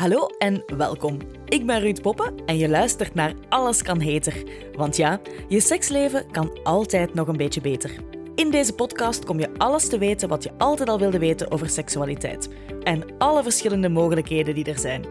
Hallo 0.00 0.26
en 0.38 0.62
welkom. 0.76 1.18
Ik 1.44 1.66
ben 1.66 1.80
Ruud 1.80 2.00
Poppen 2.00 2.34
en 2.46 2.58
je 2.58 2.68
luistert 2.68 3.14
naar 3.14 3.34
Alles 3.48 3.82
kan 3.82 4.00
heter. 4.00 4.44
Want 4.72 4.96
ja, 4.96 5.20
je 5.48 5.60
seksleven 5.60 6.30
kan 6.30 6.58
altijd 6.62 7.14
nog 7.14 7.28
een 7.28 7.36
beetje 7.36 7.60
beter. 7.60 7.90
In 8.34 8.50
deze 8.50 8.74
podcast 8.74 9.24
kom 9.24 9.38
je 9.38 9.50
alles 9.56 9.88
te 9.88 9.98
weten 9.98 10.28
wat 10.28 10.42
je 10.42 10.50
altijd 10.58 10.88
al 10.88 10.98
wilde 10.98 11.18
weten 11.18 11.50
over 11.50 11.68
seksualiteit. 11.68 12.48
En 12.82 13.04
alle 13.18 13.42
verschillende 13.42 13.88
mogelijkheden 13.88 14.54
die 14.54 14.64
er 14.64 14.78
zijn. 14.78 15.04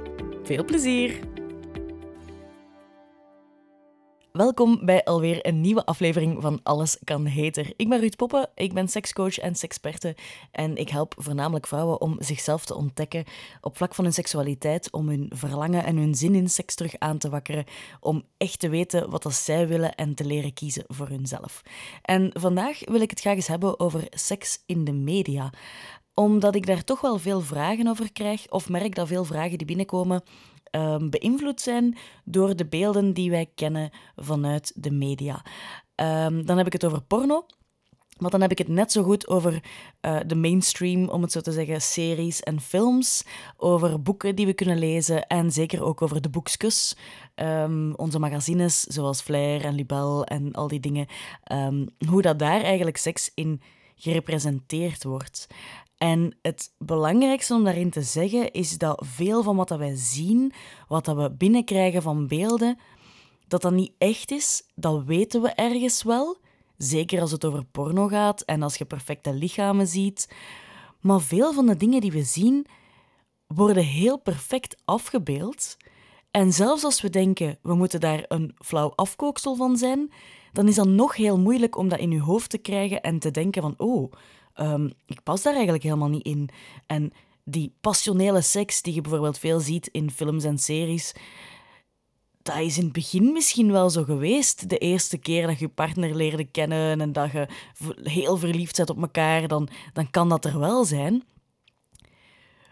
Veel 0.44 0.66
plezier! 0.66 1.20
Welkom 4.40 4.86
bij 4.86 5.04
alweer 5.04 5.46
een 5.46 5.62
nieuwe 5.62 5.86
aflevering 5.86 6.42
van 6.42 6.60
Alles 6.64 6.98
kan 7.04 7.26
heter. 7.26 7.74
Ik 7.76 7.90
ben 7.90 8.00
Ruud 8.00 8.16
Poppen, 8.16 8.50
ik 8.56 8.74
ben 8.74 8.88
sekscoach 8.88 9.38
en 9.38 9.56
seksperte 9.56 10.16
en 10.52 10.76
ik 10.76 10.90
help 10.90 11.14
voornamelijk 11.18 11.68
vrouwen 11.68 12.02
om 12.02 12.16
zichzelf 12.20 12.66
te 12.66 12.76
ontdekken 12.76 13.24
op 13.62 13.78
vlak 13.78 13.96
van 13.96 14.04
hun 14.04 14.14
seksualiteit, 14.14 14.92
om 14.92 15.10
hun 15.10 15.32
verlangen 15.36 15.84
en 15.84 15.98
hun 15.98 16.16
zin 16.16 16.36
in 16.36 16.50
seks 16.50 16.76
terug 16.76 16.96
aan 16.98 17.18
te 17.18 17.30
wakkeren, 17.30 17.66
om 18.00 18.24
echt 18.38 18.60
te 18.60 18.70
weten 18.70 19.10
wat 19.10 19.34
zij 19.34 19.68
willen 19.68 19.96
en 19.96 20.16
te 20.16 20.26
leren 20.26 20.54
kiezen 20.54 20.84
voor 20.88 21.08
hunzelf. 21.08 21.62
En 22.02 22.32
vandaag 22.34 22.80
wil 22.86 23.02
ik 23.02 23.10
het 23.10 23.20
graag 23.20 23.36
eens 23.36 23.48
hebben 23.48 23.80
over 23.80 24.08
seks 24.10 24.64
in 24.66 24.84
de 24.84 24.94
media 24.94 25.52
omdat 26.14 26.56
ik 26.56 26.66
daar 26.66 26.84
toch 26.84 27.02
wel 27.02 27.18
veel 27.18 27.42
vragen 27.42 27.88
over 27.88 28.12
krijg, 28.12 28.50
of 28.50 28.70
merk 28.70 28.96
dat 28.96 29.08
veel 29.08 29.24
vragen 29.24 29.58
die 29.58 29.68
binnenkomen 29.68 30.24
um, 30.72 31.10
beïnvloed 31.10 31.62
zijn 31.62 31.98
door 32.24 32.56
de 32.56 32.66
beelden 32.66 33.14
die 33.14 33.30
wij 33.30 33.50
kennen 33.56 33.90
vanuit 34.16 34.72
de 34.76 34.92
media. 34.92 35.46
Um, 35.96 36.46
dan 36.46 36.58
heb 36.58 36.66
ik 36.66 36.74
het 36.74 36.86
over 36.86 37.02
porno. 37.02 37.46
Maar 38.18 38.32
dan 38.32 38.42
heb 38.42 38.52
ik 38.52 38.58
het 38.58 38.68
net 38.68 38.92
zo 38.92 39.04
goed 39.04 39.28
over 39.28 39.64
uh, 40.02 40.20
de 40.26 40.36
mainstream, 40.36 41.10
om 41.10 41.22
het 41.22 41.32
zo 41.32 41.42
te 41.42 41.52
zeggen, 41.52 41.82
series 41.82 42.40
en 42.40 42.62
films. 42.62 43.26
Over 43.58 44.02
boeken 44.02 44.36
die 44.36 44.46
we 44.46 44.54
kunnen 44.54 44.78
lezen 44.78 45.28
en 45.28 45.52
zeker 45.52 45.84
ook 45.84 46.02
over 46.02 46.22
de 46.22 46.30
boekjes. 46.30 46.96
Um, 47.36 47.96
onze 47.96 48.20
magazines, 48.20 48.82
zoals 48.82 49.22
Flair 49.22 49.66
en 49.66 49.76
Libel 49.76 50.26
en 50.26 50.54
al 50.54 50.68
die 50.68 50.80
dingen. 50.80 51.08
Hoe 52.08 52.22
dat 52.22 52.40
daar 52.40 52.62
eigenlijk 52.62 52.98
seks 52.98 53.32
in 53.34 53.62
gerepresenteerd 53.96 55.04
wordt. 55.04 55.48
En 56.00 56.38
het 56.42 56.74
belangrijkste 56.78 57.54
om 57.54 57.64
daarin 57.64 57.90
te 57.90 58.02
zeggen 58.02 58.52
is 58.52 58.78
dat 58.78 59.04
veel 59.06 59.44
van 59.44 59.56
wat 59.56 59.70
wij 59.70 59.96
zien, 59.96 60.54
wat 60.88 61.08
we 61.08 61.32
binnenkrijgen 61.38 62.02
van 62.02 62.28
beelden, 62.28 62.78
dat 63.48 63.62
dat 63.62 63.72
niet 63.72 63.92
echt 63.98 64.32
is, 64.32 64.64
dat 64.76 65.04
weten 65.04 65.42
we 65.42 65.50
ergens 65.50 66.04
wel. 66.04 66.38
Zeker 66.78 67.22
als 67.22 67.32
het 67.32 67.46
over 67.46 67.66
porno 67.66 68.08
gaat 68.08 68.42
en 68.42 68.62
als 68.62 68.76
je 68.76 68.86
perfecte 68.86 69.34
lichamen 69.34 69.88
ziet. 69.88 70.34
Maar 71.00 71.22
veel 71.22 71.54
van 71.54 71.66
de 71.66 71.78
dingen 71.78 72.02
die 72.02 72.12
we 72.12 72.24
zien, 72.24 72.66
worden 73.48 73.84
heel 73.84 74.18
perfect 74.18 74.82
afgebeeld. 74.86 75.78
En 76.32 76.54
zelfs 76.54 76.84
als 76.84 77.02
we 77.02 77.10
denken, 77.10 77.58
we 77.62 77.74
moeten 77.76 78.00
daar 78.00 78.26
een 78.28 78.56
flauw 78.58 78.94
afkooksel 78.96 79.56
van 79.56 79.78
zijn, 79.78 80.12
dan 80.52 80.68
is 80.68 80.76
dat 80.76 80.88
nog 80.88 81.16
heel 81.16 81.40
moeilijk 81.40 81.78
om 81.78 81.90
dat 81.90 82.00
in 82.00 82.12
je 82.12 82.22
hoofd 82.22 82.50
te 82.50 82.58
krijgen 82.58 83.02
en 83.02 83.20
te 83.20 83.32
denken 83.32 83.62
van, 83.62 83.74
oh, 83.78 84.12
um, 84.62 84.94
ik 85.06 85.24
pas 85.24 85.42
daar 85.42 85.54
eigenlijk 85.54 85.84
helemaal 85.84 86.10
niet 86.10 86.26
in. 86.26 86.50
En 86.86 87.12
die 87.44 87.74
passionele 87.82 88.42
seks 88.42 88.82
die 88.82 88.94
je 88.94 89.02
bijvoorbeeld 89.02 89.38
veel 89.38 89.60
ziet 89.60 89.88
in 89.88 90.12
films 90.12 90.44
en 90.44 90.58
series, 90.58 91.14
dat 92.42 92.58
is 92.58 92.78
in 92.78 92.84
het 92.84 92.94
begin 92.94 93.32
misschien 93.32 93.72
wel 93.72 93.90
zo 93.90 94.04
geweest. 94.04 94.70
De 94.70 94.78
eerste 94.78 95.18
keer 95.18 95.48
dat 95.48 95.60
je 95.60 95.66
je 95.66 95.72
partner 95.72 96.16
leerde 96.16 96.46
kennen 96.46 97.02
en 97.02 97.12
dat 97.12 97.32
je 97.32 97.48
heel 98.04 98.38
verliefd 98.38 98.78
bent 98.78 98.90
op 98.90 99.02
elkaar, 99.02 99.48
dan, 99.48 99.70
dan 99.94 100.10
kan 100.10 100.30
dat 100.30 100.46
er 100.46 100.60
wel 100.60 100.86
zijn. 100.86 101.24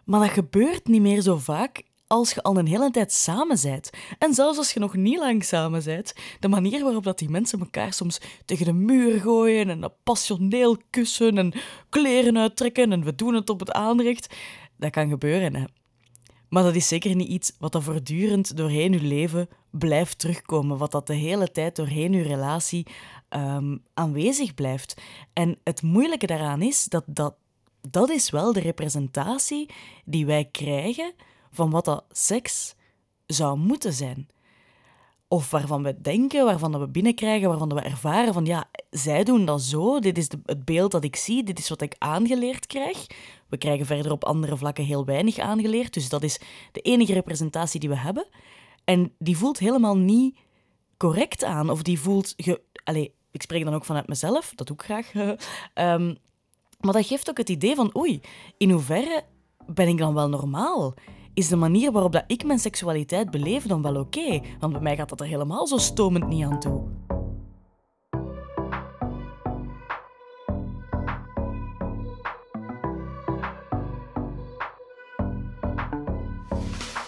Maar 0.06 0.20
dat 0.20 0.30
gebeurt 0.30 0.88
niet 0.88 1.02
meer 1.02 1.22
zo 1.22 1.38
vaak 1.38 1.84
als 2.08 2.34
je 2.34 2.44
al 2.44 2.58
een 2.58 2.68
hele 2.68 2.92
tijd 2.92 3.14
samen 3.14 3.58
bent. 3.62 3.90
En 4.20 4.34
zelfs 4.34 4.58
als 4.58 4.72
je 4.72 4.80
nog 4.80 4.96
niet 4.96 5.20
lang 5.20 5.44
samen 5.44 5.84
bent, 5.84 6.14
de 6.40 6.48
manier 6.48 6.84
waarop 6.84 7.04
dat 7.04 7.20
die 7.20 7.30
mensen 7.30 7.60
elkaar 7.60 7.94
soms 7.94 8.22
tegen 8.46 8.66
de 8.66 8.74
muur 8.74 9.20
gooien 9.20 9.70
en 9.70 9.94
passioneel 10.04 10.78
kussen 10.90 11.38
en 11.38 11.54
kleren 11.90 12.38
uittrekken 12.38 12.92
en 12.92 13.04
we 13.04 13.16
doen 13.16 13.34
het 13.34 13.50
op 13.50 13.60
het 13.60 13.72
aanrecht, 13.72 14.36
dat 14.78 14.92
kan 14.92 15.10
gebeuren. 15.10 15.56
Hè. 15.56 15.64
Maar 16.50 16.64
dat 16.64 16.76
is 16.76 16.88
zeker 16.88 17.16
niet 17.16 17.30
iets 17.30 17.52
wat 17.60 17.72
dat 17.72 17.84
voortdurend 17.84 18.58
doorheen 18.58 18.92
je 18.92 19.02
leven 19.02 19.50
blijft 19.72 20.20
terugkomen, 20.20 20.78
wat 20.78 20.92
dat 20.92 21.08
de 21.08 21.16
hele 21.16 21.52
tijd 21.52 21.76
doorheen 21.76 22.14
je 22.14 22.22
relatie 22.22 22.88
um, 23.30 23.84
aanwezig 23.94 24.54
blijft. 24.54 25.02
En 25.34 25.58
het 25.64 25.82
moeilijke 25.82 26.28
daaraan 26.28 26.62
is 26.62 26.84
dat, 26.84 27.04
dat 27.08 27.36
dat 27.92 28.10
is 28.10 28.30
wel 28.30 28.54
de 28.54 28.60
representatie 28.60 29.70
die 30.06 30.26
wij 30.26 30.46
krijgen 30.52 31.14
van 31.52 31.70
wat 31.70 31.86
dat 31.86 32.04
seks 32.12 32.76
zou 33.26 33.58
moeten 33.58 33.94
zijn. 33.94 34.28
Of 35.28 35.52
waarvan 35.52 35.84
we 35.84 36.02
denken, 36.02 36.46
waarvan 36.46 36.80
we 36.80 36.88
binnenkrijgen, 36.88 37.50
waarvan 37.50 37.74
we 37.74 37.82
ervaren 37.82 38.34
van 38.34 38.46
ja, 38.46 38.70
zij 38.90 39.24
doen 39.24 39.46
dat 39.46 39.62
zo, 39.62 40.00
dit 40.00 40.18
is 40.18 40.30
de, 40.30 40.40
het 40.46 40.66
beeld 40.66 40.92
dat 40.92 41.04
ik 41.04 41.16
zie, 41.16 41.44
dit 41.44 41.60
is 41.60 41.70
wat 41.70 41.82
ik 41.82 41.96
aangeleerd 41.98 42.66
krijg. 42.66 43.06
We 43.50 43.58
krijgen 43.58 43.86
verder 43.86 44.12
op 44.12 44.26
andere 44.26 44.58
vlakken 44.58 44.84
heel 44.84 45.06
weinig 45.06 45.38
aangeleerd, 45.38 45.94
dus 45.94 46.10
dat 46.10 46.24
is 46.24 46.40
de 46.72 46.82
enige 46.82 47.14
representatie 47.14 47.80
die 47.80 47.90
we 47.90 47.98
hebben. 47.98 48.28
En 48.84 49.14
die 49.18 49.38
voelt 49.38 49.60
helemaal 49.60 49.98
niet 49.98 50.38
correct 50.98 51.44
aan, 51.44 51.70
of 51.70 51.82
die 51.82 52.00
voelt... 52.00 52.36
Allez, 52.84 53.08
ik 53.32 53.42
spreek 53.42 53.64
dan 53.64 53.74
ook 53.74 53.86
vanuit 53.86 54.08
mezelf, 54.08 54.52
dat 54.56 54.68
doe 54.68 54.76
ik 54.76 54.84
graag. 54.84 55.14
um, 55.14 56.18
maar 56.84 56.94
dat 56.94 57.06
geeft 57.06 57.30
ook 57.30 57.38
het 57.38 57.50
idee 57.50 57.76
van, 57.76 57.98
oei, 57.98 58.22
in 58.58 58.72
hoeverre 58.72 59.24
ben 59.66 59.88
ik 59.88 59.98
dan 59.98 60.14
wel 60.14 60.30
normaal? 60.30 60.94
Is 61.38 61.48
de 61.48 61.56
manier 61.56 61.92
waarop 61.92 62.12
dat 62.12 62.24
ik 62.28 62.46
mijn 62.46 62.60
seksualiteit 62.60 63.32
beleef 63.32 63.64
dan 63.64 63.82
wel 63.82 63.96
oké? 63.96 64.42
Want 64.60 64.74
bij 64.74 64.82
mij 64.82 64.96
gaat 64.96 65.10
dat 65.10 65.20
er 65.20 65.28
helemaal 65.28 65.68
zo 65.68 65.78
stomend 65.78 66.28
niet 66.28 66.44
aan 66.44 66.60
toe. 66.60 66.84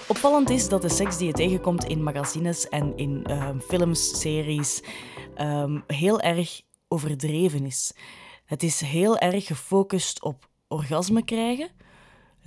Opvallend 0.07 0.49
is 0.49 0.69
dat 0.69 0.81
de 0.81 0.89
seks 0.89 1.17
die 1.17 1.27
je 1.27 1.33
tegenkomt 1.33 1.83
in 1.83 2.03
magazines 2.03 2.69
en 2.69 2.97
in 2.97 3.25
uh, 3.29 3.49
films, 3.67 4.19
series, 4.19 4.83
um, 5.37 5.83
heel 5.87 6.19
erg 6.19 6.61
overdreven 6.87 7.65
is. 7.65 7.93
Het 8.45 8.63
is 8.63 8.81
heel 8.81 9.17
erg 9.17 9.45
gefocust 9.45 10.23
op 10.23 10.49
orgasme 10.67 11.23
krijgen, 11.23 11.69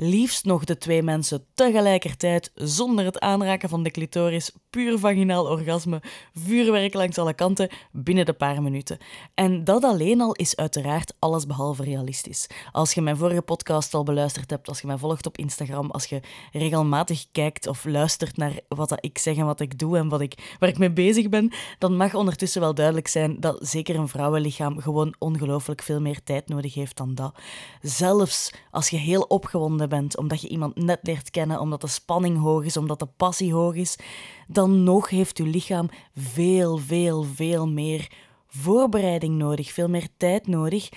liefst 0.02 0.44
nog 0.44 0.64
de 0.64 0.78
twee 0.78 1.02
mensen 1.02 1.44
tegelijkertijd 1.54 2.50
zonder 2.54 3.04
het 3.04 3.20
aanraken 3.20 3.68
van 3.68 3.82
de 3.82 3.90
clitoris, 3.90 4.52
puur 4.70 4.98
vaginaal 4.98 5.46
orgasme, 5.46 6.02
vuurwerk 6.34 6.94
langs 6.94 7.18
alle 7.18 7.34
kanten 7.34 7.68
binnen 7.92 8.24
de 8.24 8.32
paar 8.32 8.62
minuten. 8.62 8.98
En 9.34 9.64
dat 9.64 9.84
alleen 9.84 10.20
al 10.20 10.32
is 10.32 10.56
uiteraard 10.56 11.14
allesbehalve 11.18 11.82
realistisch. 11.82 12.46
Als 12.72 12.92
je 12.92 13.00
mijn 13.00 13.16
vorige 13.16 13.42
podcast 13.42 13.94
al 13.94 14.02
beluisterd 14.02 14.50
hebt, 14.50 14.68
als 14.68 14.80
je 14.80 14.86
mij 14.86 14.98
volgt 14.98 15.26
op 15.26 15.38
Instagram, 15.38 15.90
als 15.90 16.04
je 16.04 16.20
regelmatig 16.52 17.26
kijkt 17.32 17.66
of 17.66 17.84
luistert 17.84 18.36
naar 18.36 18.60
wat 18.68 18.96
ik 19.00 19.18
zeg 19.18 19.36
en 19.36 19.46
wat 19.46 19.60
ik 19.60 19.78
doe 19.78 19.98
en 19.98 20.08
wat 20.08 20.20
ik, 20.20 20.56
waar 20.58 20.68
ik 20.68 20.78
mee 20.78 20.92
bezig 20.92 21.28
ben, 21.28 21.52
dan 21.78 21.96
mag 21.96 22.14
ondertussen 22.14 22.60
wel 22.60 22.74
duidelijk 22.74 23.08
zijn 23.08 23.40
dat 23.40 23.58
zeker 23.60 23.96
een 23.96 24.08
vrouwenlichaam 24.08 24.80
gewoon 24.80 25.14
ongelooflijk 25.18 25.82
veel 25.82 26.00
meer 26.00 26.22
tijd 26.22 26.48
nodig 26.48 26.74
heeft 26.74 26.96
dan 26.96 27.14
dat. 27.14 27.34
Zelfs 27.80 28.52
als 28.70 28.88
je 28.88 28.96
heel 28.96 29.22
opgewonden 29.22 29.90
omdat 30.16 30.40
je 30.40 30.48
iemand 30.48 30.76
net 30.76 30.98
leert 31.02 31.30
kennen, 31.30 31.60
omdat 31.60 31.80
de 31.80 31.86
spanning 31.86 32.38
hoog 32.38 32.64
is, 32.64 32.76
omdat 32.76 32.98
de 32.98 33.08
passie 33.16 33.52
hoog 33.52 33.74
is, 33.74 33.98
dan 34.46 34.82
nog 34.82 35.08
heeft 35.08 35.38
uw 35.38 35.50
lichaam 35.50 35.88
veel, 36.14 36.78
veel, 36.78 37.22
veel 37.22 37.68
meer 37.68 38.10
voorbereiding 38.46 39.36
nodig, 39.36 39.72
veel 39.72 39.88
meer 39.88 40.08
tijd 40.16 40.46
nodig 40.46 40.88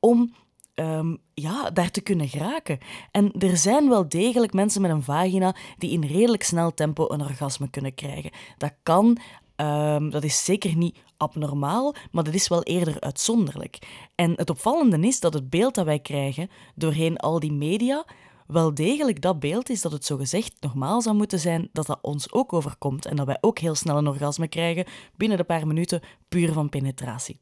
om 0.00 0.34
um, 0.74 1.18
ja, 1.34 1.70
daar 1.70 1.90
te 1.90 2.00
kunnen 2.00 2.28
geraken. 2.28 2.78
En 3.10 3.32
er 3.38 3.56
zijn 3.56 3.88
wel 3.88 4.08
degelijk 4.08 4.52
mensen 4.52 4.82
met 4.82 4.90
een 4.90 5.02
vagina 5.02 5.54
die 5.78 5.90
in 5.90 6.04
redelijk 6.04 6.42
snel 6.42 6.74
tempo 6.74 7.04
een 7.08 7.22
orgasme 7.22 7.70
kunnen 7.70 7.94
krijgen. 7.94 8.30
Dat 8.58 8.72
kan, 8.82 9.18
um, 9.56 10.10
dat 10.10 10.24
is 10.24 10.44
zeker 10.44 10.76
niet 10.76 10.98
abnormaal, 11.16 11.94
maar 12.10 12.24
dat 12.24 12.34
is 12.34 12.48
wel 12.48 12.62
eerder 12.62 13.00
uitzonderlijk. 13.00 13.78
En 14.14 14.32
het 14.36 14.50
opvallende 14.50 15.06
is 15.06 15.20
dat 15.20 15.34
het 15.34 15.50
beeld 15.50 15.74
dat 15.74 15.84
wij 15.84 15.98
krijgen 15.98 16.50
doorheen 16.74 17.16
al 17.16 17.40
die 17.40 17.52
media 17.52 18.04
wel 18.52 18.74
degelijk 18.74 19.20
dat 19.20 19.40
beeld 19.40 19.70
is 19.70 19.82
dat 19.82 19.92
het 19.92 20.04
zogezegd 20.04 20.54
normaal 20.60 21.02
zou 21.02 21.16
moeten 21.16 21.38
zijn 21.38 21.68
dat 21.72 21.86
dat 21.86 21.98
ons 22.02 22.32
ook 22.32 22.52
overkomt 22.52 23.06
en 23.06 23.16
dat 23.16 23.26
wij 23.26 23.38
ook 23.40 23.58
heel 23.58 23.74
snel 23.74 23.96
een 23.96 24.06
orgasme 24.08 24.48
krijgen 24.48 24.84
binnen 25.16 25.38
de 25.38 25.44
paar 25.44 25.66
minuten 25.66 26.00
puur 26.28 26.52
van 26.52 26.68
penetratie. 26.68 27.40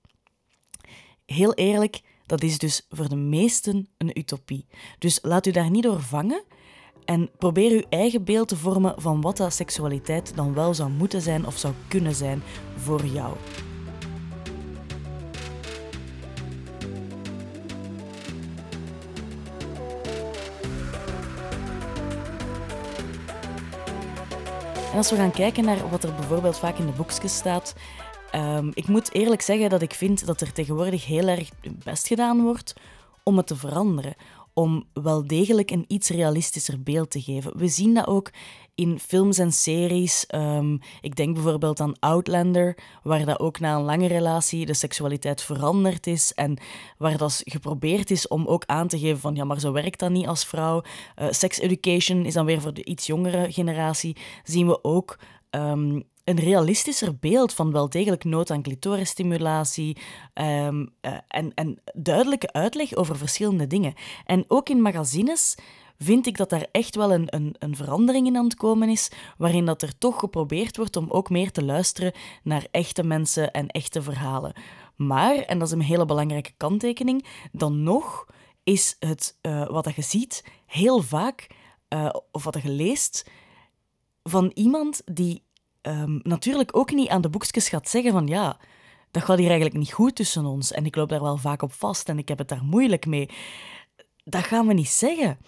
Heel 1.27 1.55
eerlijk, 1.55 2.01
dat 2.27 2.43
is 2.43 2.59
dus 2.59 2.87
voor 2.89 3.09
de 3.09 3.17
meesten 3.17 3.89
een 3.99 4.19
utopie. 4.19 4.67
Dus 4.99 5.19
laat 5.23 5.47
u 5.47 5.51
daar 5.51 5.71
niet 5.71 5.83
door 5.83 6.01
vangen 6.01 6.45
en 7.05 7.31
probeer 7.39 7.71
uw 7.71 7.85
eigen 7.89 8.25
beeld 8.25 8.49
te 8.49 8.57
vormen 8.57 8.95
van 8.97 9.21
wat 9.21 9.37
dat 9.37 9.55
seksualiteit 9.55 10.33
dan 10.37 10.55
wel 10.55 10.75
zou 10.75 10.91
moeten 10.91 11.21
zijn 11.21 11.47
of 11.47 11.59
zou 11.59 11.75
kunnen 11.89 12.15
zijn 12.15 12.43
voor 12.77 13.05
jou. 13.07 13.37
En 24.90 24.96
als 24.96 25.10
we 25.10 25.16
gaan 25.16 25.31
kijken 25.31 25.64
naar 25.64 25.88
wat 25.90 26.04
er 26.04 26.14
bijvoorbeeld 26.14 26.58
vaak 26.58 26.78
in 26.78 26.87
de 26.87 26.92
boekjes 26.92 27.34
staat, 27.34 27.75
um, 28.34 28.70
ik 28.75 28.88
moet 28.88 29.14
eerlijk 29.14 29.42
zeggen 29.42 29.70
dat 29.70 29.82
ik 29.82 29.94
vind 29.94 30.26
dat 30.26 30.40
er 30.40 30.52
tegenwoordig 30.52 31.06
heel 31.06 31.28
erg 31.28 31.50
best 31.84 32.06
gedaan 32.06 32.42
wordt 32.42 32.75
om 33.22 33.37
het 33.37 33.46
te 33.46 33.56
veranderen 33.56 34.14
om 34.55 34.85
wel 34.93 35.26
degelijk 35.26 35.70
een 35.70 35.85
iets 35.87 36.08
realistischer 36.08 36.82
beeld 36.82 37.11
te 37.11 37.20
geven. 37.20 37.58
We 37.58 37.69
zien 37.69 37.94
dat 37.94 38.06
ook 38.06 38.31
in 38.75 38.99
films 38.99 39.38
en 39.38 39.52
series. 39.52 40.25
Um, 40.35 40.79
ik 41.00 41.17
denk 41.17 41.35
bijvoorbeeld 41.35 41.81
aan 41.81 41.99
Outlander, 41.99 42.76
waar 43.02 43.25
dat 43.25 43.41
ook 43.41 43.61
na 43.61 43.76
een 43.76 43.82
lange 43.82 44.06
relatie 44.06 44.67
de 44.67 44.75
seksualiteit 44.75 45.43
veranderd 45.43 46.06
is 46.06 46.35
en 46.35 46.58
waar 46.99 47.17
dat 47.17 47.41
geprobeerd 47.44 48.11
is 48.11 48.29
om 48.29 48.47
ook 48.47 48.64
aan 48.67 48.88
te 48.88 48.99
geven 48.99 49.20
van 49.20 49.35
ja, 49.35 49.44
maar 49.44 49.61
zo 49.61 49.73
werkt 49.73 49.99
dat 49.99 50.11
niet 50.11 50.26
als 50.26 50.44
vrouw. 50.44 50.82
Uh, 51.17 51.26
sex 51.31 51.58
education 51.58 52.25
is 52.26 52.35
dan 52.35 52.47
weer 52.47 52.61
voor 52.61 52.75
de 52.75 52.85
iets 52.85 53.06
jongere 53.06 53.52
generatie. 53.52 54.17
Zien 54.44 54.67
we 54.67 54.85
ook 54.85 55.19
um, 55.50 56.02
een 56.31 56.41
realistischer 56.41 57.17
beeld 57.19 57.55
van 57.55 57.73
wel 57.73 57.88
degelijk 57.88 58.25
nood 58.25 58.50
aan 58.50 58.62
clitorisstimulatie 58.62 59.97
um, 60.35 60.94
en, 61.29 61.55
en 61.55 61.79
duidelijke 61.94 62.53
uitleg 62.53 62.94
over 62.94 63.17
verschillende 63.17 63.67
dingen. 63.67 63.94
En 64.25 64.44
ook 64.49 64.69
in 64.69 64.82
magazines 64.82 65.56
vind 65.99 66.27
ik 66.27 66.37
dat 66.37 66.50
daar 66.50 66.67
echt 66.73 66.97
wel 66.97 67.12
een, 67.12 67.35
een, 67.35 67.55
een, 67.59 67.77
verandering 67.77 68.27
in 68.27 68.37
aan 68.37 68.44
het 68.44 68.55
komen 68.55 68.88
is, 68.88 69.11
waarin 69.38 69.65
dat 69.65 69.82
er 69.82 69.99
toch 69.99 70.19
geprobeerd 70.19 70.77
wordt 70.77 70.97
om 70.97 71.11
ook 71.11 71.31
meer 71.31 71.50
te 71.50 71.65
luisteren 71.65 72.12
naar 72.43 72.67
echte 72.71 73.03
mensen 73.03 73.50
en 73.50 73.67
echte 73.67 74.03
verhalen. 74.03 74.53
Maar, 74.97 75.37
en 75.37 75.59
dat 75.59 75.69
is 75.69 75.75
een 75.75 75.83
hele 75.83 76.05
belangrijke 76.05 76.53
kanttekening, 76.56 77.26
dan 77.53 77.83
nog 77.83 78.26
is 78.62 78.97
het 78.99 79.38
uh, 79.43 79.69
wat 79.69 79.94
je 79.94 80.03
ziet 80.03 80.44
heel 80.67 81.03
vaak, 81.03 81.47
uh, 81.88 82.11
of 82.33 82.44
wat 82.44 82.62
je 82.62 82.71
leest, 82.71 83.31
van 84.23 84.50
iemand 84.55 85.03
die 85.05 85.43
um, 85.82 86.21
natuurlijk 86.23 86.77
ook 86.77 86.93
niet 86.93 87.09
aan 87.09 87.21
de 87.21 87.31
boekjes 87.31 87.69
gaat 87.69 87.88
zeggen 87.88 88.12
van 88.12 88.27
ja, 88.27 88.56
dat 89.11 89.23
gaat 89.23 89.38
hier 89.38 89.49
eigenlijk 89.49 89.79
niet 89.79 89.93
goed 89.93 90.15
tussen 90.15 90.44
ons 90.44 90.73
en 90.73 90.87
ik 90.87 90.97
loop 90.97 91.09
daar 91.09 91.23
wel 91.23 91.37
vaak 91.37 91.62
op 91.62 91.73
vast 91.73 92.09
en 92.09 92.19
ik 92.19 92.29
heb 92.29 92.38
het 92.38 92.49
daar 92.49 92.65
moeilijk 92.65 93.06
mee. 93.06 93.29
Dat 94.25 94.43
gaan 94.43 94.67
we 94.67 94.73
niet 94.73 94.88
zeggen. 94.88 95.38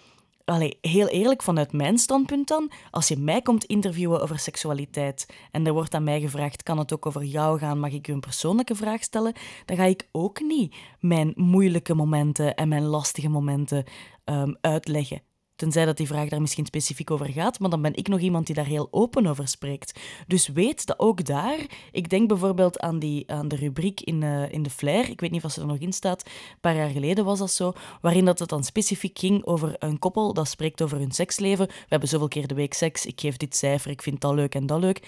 Allee, 0.45 0.77
heel 0.81 1.07
eerlijk, 1.07 1.43
vanuit 1.43 1.71
mijn 1.71 1.97
standpunt 1.97 2.47
dan, 2.47 2.71
als 2.91 3.07
je 3.07 3.17
mij 3.17 3.41
komt 3.41 3.63
interviewen 3.63 4.21
over 4.21 4.39
seksualiteit 4.39 5.25
en 5.51 5.65
er 5.65 5.73
wordt 5.73 5.93
aan 5.93 6.03
mij 6.03 6.21
gevraagd, 6.21 6.63
kan 6.63 6.77
het 6.77 6.93
ook 6.93 7.05
over 7.05 7.23
jou 7.23 7.59
gaan, 7.59 7.79
mag 7.79 7.91
ik 7.91 8.07
u 8.07 8.13
een 8.13 8.19
persoonlijke 8.19 8.75
vraag 8.75 9.03
stellen, 9.03 9.33
dan 9.65 9.77
ga 9.77 9.83
ik 9.83 10.07
ook 10.11 10.41
niet 10.41 10.75
mijn 10.99 11.31
moeilijke 11.35 11.93
momenten 11.93 12.55
en 12.55 12.67
mijn 12.67 12.83
lastige 12.83 13.29
momenten 13.29 13.83
um, 14.25 14.57
uitleggen. 14.61 15.21
Tenzij 15.63 15.85
dat 15.85 15.97
die 15.97 16.07
vraag 16.07 16.29
daar 16.29 16.41
misschien 16.41 16.65
specifiek 16.65 17.11
over 17.11 17.29
gaat, 17.29 17.59
maar 17.59 17.69
dan 17.69 17.81
ben 17.81 17.95
ik 17.95 18.07
nog 18.07 18.19
iemand 18.19 18.45
die 18.45 18.55
daar 18.55 18.65
heel 18.65 18.87
open 18.91 19.27
over 19.27 19.47
spreekt. 19.47 19.99
Dus 20.27 20.47
weet 20.47 20.85
dat 20.85 20.99
ook 20.99 21.25
daar, 21.25 21.59
ik 21.91 22.09
denk 22.09 22.27
bijvoorbeeld 22.27 22.79
aan, 22.79 22.99
die, 22.99 23.23
aan 23.31 23.47
de 23.47 23.55
rubriek 23.55 24.01
in, 24.01 24.21
uh, 24.21 24.51
in 24.51 24.63
de 24.63 24.69
Flair, 24.69 25.09
ik 25.09 25.21
weet 25.21 25.31
niet 25.31 25.43
of 25.43 25.51
ze 25.51 25.61
er 25.61 25.67
nog 25.67 25.77
in 25.77 25.93
staat, 25.93 26.25
een 26.25 26.59
paar 26.61 26.75
jaar 26.75 26.89
geleden 26.89 27.25
was 27.25 27.39
dat 27.39 27.51
zo, 27.51 27.73
waarin 28.01 28.25
dat 28.25 28.39
het 28.39 28.49
dan 28.49 28.63
specifiek 28.63 29.19
ging 29.19 29.45
over 29.45 29.75
een 29.79 29.99
koppel 29.99 30.33
dat 30.33 30.47
spreekt 30.47 30.81
over 30.81 30.97
hun 30.97 31.11
seksleven. 31.11 31.67
We 31.67 31.73
hebben 31.87 32.09
zoveel 32.09 32.27
keer 32.27 32.47
de 32.47 32.55
week 32.55 32.73
seks, 32.73 33.05
ik 33.05 33.19
geef 33.19 33.37
dit 33.37 33.55
cijfer, 33.55 33.91
ik 33.91 34.01
vind 34.01 34.21
dat 34.21 34.33
leuk 34.33 34.55
en 34.55 34.65
dat 34.65 34.79
leuk. 34.79 35.07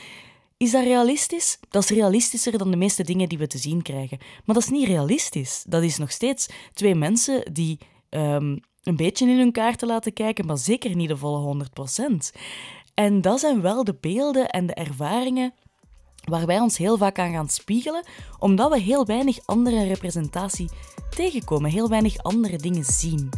Is 0.58 0.72
dat 0.72 0.84
realistisch? 0.84 1.60
Dat 1.70 1.84
is 1.84 1.90
realistischer 1.90 2.58
dan 2.58 2.72
de 2.72 2.78
meeste 2.78 3.04
dingen 3.04 3.30
die 3.30 3.38
we 3.38 3.48
te 3.48 3.58
zien 3.58 3.82
krijgen. 3.82 4.18
Maar 4.46 4.56
dat 4.56 4.64
is 4.64 4.70
niet 4.70 4.88
realistisch. 4.88 5.64
Dat 5.68 5.84
is 5.84 5.98
nog 5.98 6.12
steeds 6.12 6.50
twee 6.74 6.96
mensen 6.96 7.54
die 7.54 7.78
um, 8.10 8.60
een 8.86 8.96
beetje 8.96 9.28
in 9.28 9.38
hun 9.38 9.52
kaart 9.52 9.80
te 9.80 9.86
laten 9.86 10.14
kijken, 10.14 10.46
maar 10.46 10.58
zeker 10.58 10.96
niet 10.96 11.10
de 11.10 11.18
volle 11.18 11.66
100%. 12.34 12.40
En 12.94 13.22
dat 13.22 13.40
zijn 13.40 13.62
wel 13.62 13.84
de 13.84 13.96
beelden 14.02 14.50
en 14.50 14.66
de 14.66 14.74
ervaringen 14.74 15.54
waar 16.24 16.46
wij 16.46 16.60
ons 16.60 16.78
heel 16.78 16.98
vaak 16.98 17.20
aan 17.20 17.32
gaan 17.32 17.50
spiegelen, 17.50 18.06
omdat 18.40 18.72
we 18.72 18.80
heel 18.80 19.06
weinig 19.06 19.40
andere 19.46 19.84
representatie 19.84 20.70
tegenkomen, 21.10 21.72
heel 21.72 21.90
weinig 21.90 22.18
andere 22.18 22.58
dingen 22.58 22.84
zien. 22.84 23.30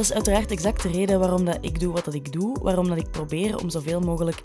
Dat 0.00 0.08
is 0.08 0.14
uiteraard 0.14 0.50
exact 0.50 0.82
de 0.82 0.88
reden 0.88 1.18
waarom 1.18 1.44
dat 1.44 1.58
ik 1.60 1.80
doe 1.80 1.92
wat 1.92 2.04
dat 2.04 2.14
ik 2.14 2.32
doe. 2.32 2.58
Waarom 2.62 2.88
dat 2.88 2.98
ik 2.98 3.10
probeer 3.10 3.58
om 3.58 3.70
zoveel 3.70 4.00
mogelijk 4.00 4.42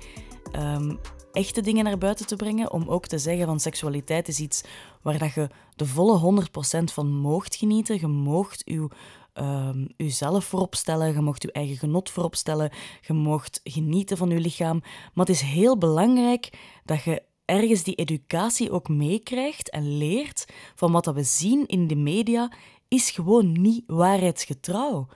um, 0.56 1.00
echte 1.32 1.62
dingen 1.62 1.84
naar 1.84 1.98
buiten 1.98 2.28
te 2.28 2.36
brengen. 2.36 2.72
Om 2.72 2.90
ook 2.90 3.08
te 3.08 3.18
zeggen 3.18 3.46
van 3.46 3.60
seksualiteit 3.60 4.28
is 4.28 4.40
iets 4.40 4.64
waar 5.02 5.18
dat 5.18 5.34
je 5.34 5.50
de 5.76 5.86
volle 5.86 6.44
100% 6.80 6.84
van 6.84 7.08
moogt 7.08 7.56
genieten. 7.56 8.00
Je 8.00 8.08
moogt 8.08 8.62
je 8.66 8.90
um, 9.34 9.88
jezelf 9.98 10.46
voorop 10.46 10.76
stellen, 10.76 11.14
je 11.14 11.22
mocht 11.22 11.42
je 11.42 11.52
eigen 11.52 11.78
genot 11.78 12.10
voorop 12.10 12.36
stellen, 12.36 12.72
je 13.02 13.14
mocht 13.14 13.60
genieten 13.64 14.18
van 14.18 14.30
je 14.30 14.40
lichaam. 14.40 14.82
Maar 15.14 15.26
het 15.26 15.36
is 15.36 15.42
heel 15.42 15.78
belangrijk 15.78 16.50
dat 16.86 17.04
je 17.04 17.22
ergens 17.46 17.84
die 17.84 17.96
educatie 17.96 18.72
ook 18.72 18.90
meekrijgt 18.90 19.70
en 19.70 19.98
leert 19.98 20.46
van 20.76 20.92
wat 20.92 21.04
dat 21.04 21.16
we 21.16 21.24
zien 21.24 21.66
in 21.66 21.88
de 21.88 21.96
media 21.96 22.52
is 22.88 23.10
gewoon 23.10 23.62
niet 23.62 23.84
waarheidsgetrouw 23.88 25.08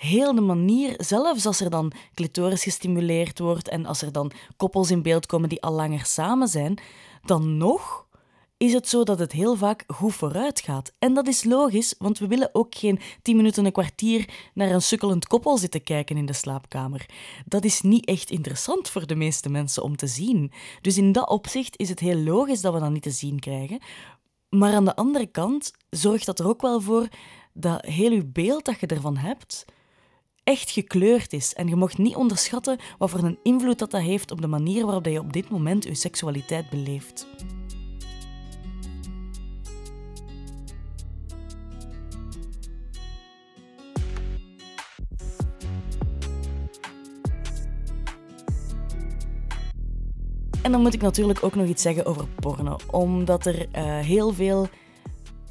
heel 0.00 0.34
de 0.34 0.40
manier, 0.40 0.94
zelfs 0.96 1.46
als 1.46 1.60
er 1.60 1.70
dan 1.70 1.92
clitoris 2.14 2.62
gestimuleerd 2.62 3.38
wordt 3.38 3.68
en 3.68 3.86
als 3.86 4.02
er 4.02 4.12
dan 4.12 4.32
koppels 4.56 4.90
in 4.90 5.02
beeld 5.02 5.26
komen 5.26 5.48
die 5.48 5.62
al 5.62 5.72
langer 5.72 6.06
samen 6.06 6.48
zijn, 6.48 6.78
dan 7.24 7.56
nog 7.56 8.08
is 8.56 8.72
het 8.72 8.88
zo 8.88 9.04
dat 9.04 9.18
het 9.18 9.32
heel 9.32 9.56
vaak 9.56 9.84
goed 9.86 10.14
vooruit 10.14 10.60
gaat. 10.60 10.92
En 10.98 11.14
dat 11.14 11.26
is 11.26 11.44
logisch, 11.44 11.94
want 11.98 12.18
we 12.18 12.26
willen 12.26 12.50
ook 12.52 12.74
geen 12.74 13.00
tien 13.22 13.36
minuten, 13.36 13.64
een 13.64 13.72
kwartier 13.72 14.28
naar 14.54 14.70
een 14.70 14.82
sukkelend 14.82 15.26
koppel 15.26 15.58
zitten 15.58 15.82
kijken 15.82 16.16
in 16.16 16.26
de 16.26 16.32
slaapkamer. 16.32 17.06
Dat 17.46 17.64
is 17.64 17.80
niet 17.80 18.06
echt 18.06 18.30
interessant 18.30 18.88
voor 18.88 19.06
de 19.06 19.14
meeste 19.14 19.50
mensen 19.50 19.82
om 19.82 19.96
te 19.96 20.06
zien. 20.06 20.52
Dus 20.80 20.98
in 20.98 21.12
dat 21.12 21.28
opzicht 21.28 21.78
is 21.78 21.88
het 21.88 22.00
heel 22.00 22.18
logisch 22.18 22.60
dat 22.60 22.74
we 22.74 22.80
dat 22.80 22.90
niet 22.90 23.02
te 23.02 23.10
zien 23.10 23.38
krijgen. 23.38 23.80
Maar 24.48 24.72
aan 24.72 24.84
de 24.84 24.96
andere 24.96 25.26
kant 25.26 25.72
zorgt 25.90 26.26
dat 26.26 26.38
er 26.38 26.48
ook 26.48 26.62
wel 26.62 26.80
voor 26.80 27.08
dat 27.52 27.84
heel 27.84 28.12
je 28.12 28.24
beeld 28.24 28.64
dat 28.64 28.80
je 28.80 28.86
ervan 28.86 29.16
hebt, 29.16 29.64
echt 30.44 30.70
gekleurd 30.70 31.32
is. 31.32 31.54
En 31.54 31.68
je 31.68 31.76
mocht 31.76 31.98
niet 31.98 32.16
onderschatten 32.16 32.78
wat 32.98 33.10
voor 33.10 33.22
een 33.22 33.38
invloed 33.42 33.78
dat, 33.78 33.90
dat 33.90 34.00
heeft 34.00 34.30
op 34.30 34.40
de 34.40 34.46
manier 34.46 34.84
waarop 34.84 35.06
je 35.06 35.20
op 35.20 35.32
dit 35.32 35.48
moment 35.48 35.84
je 35.84 35.94
seksualiteit 35.94 36.70
beleeft. 36.70 37.26
En 50.62 50.72
dan 50.72 50.80
moet 50.80 50.94
ik 50.94 51.02
natuurlijk 51.02 51.42
ook 51.42 51.54
nog 51.54 51.66
iets 51.66 51.82
zeggen 51.82 52.06
over 52.06 52.26
porno, 52.26 52.76
omdat 52.90 53.46
er 53.46 53.66
uh, 53.76 53.98
heel 53.98 54.32
veel 54.32 54.68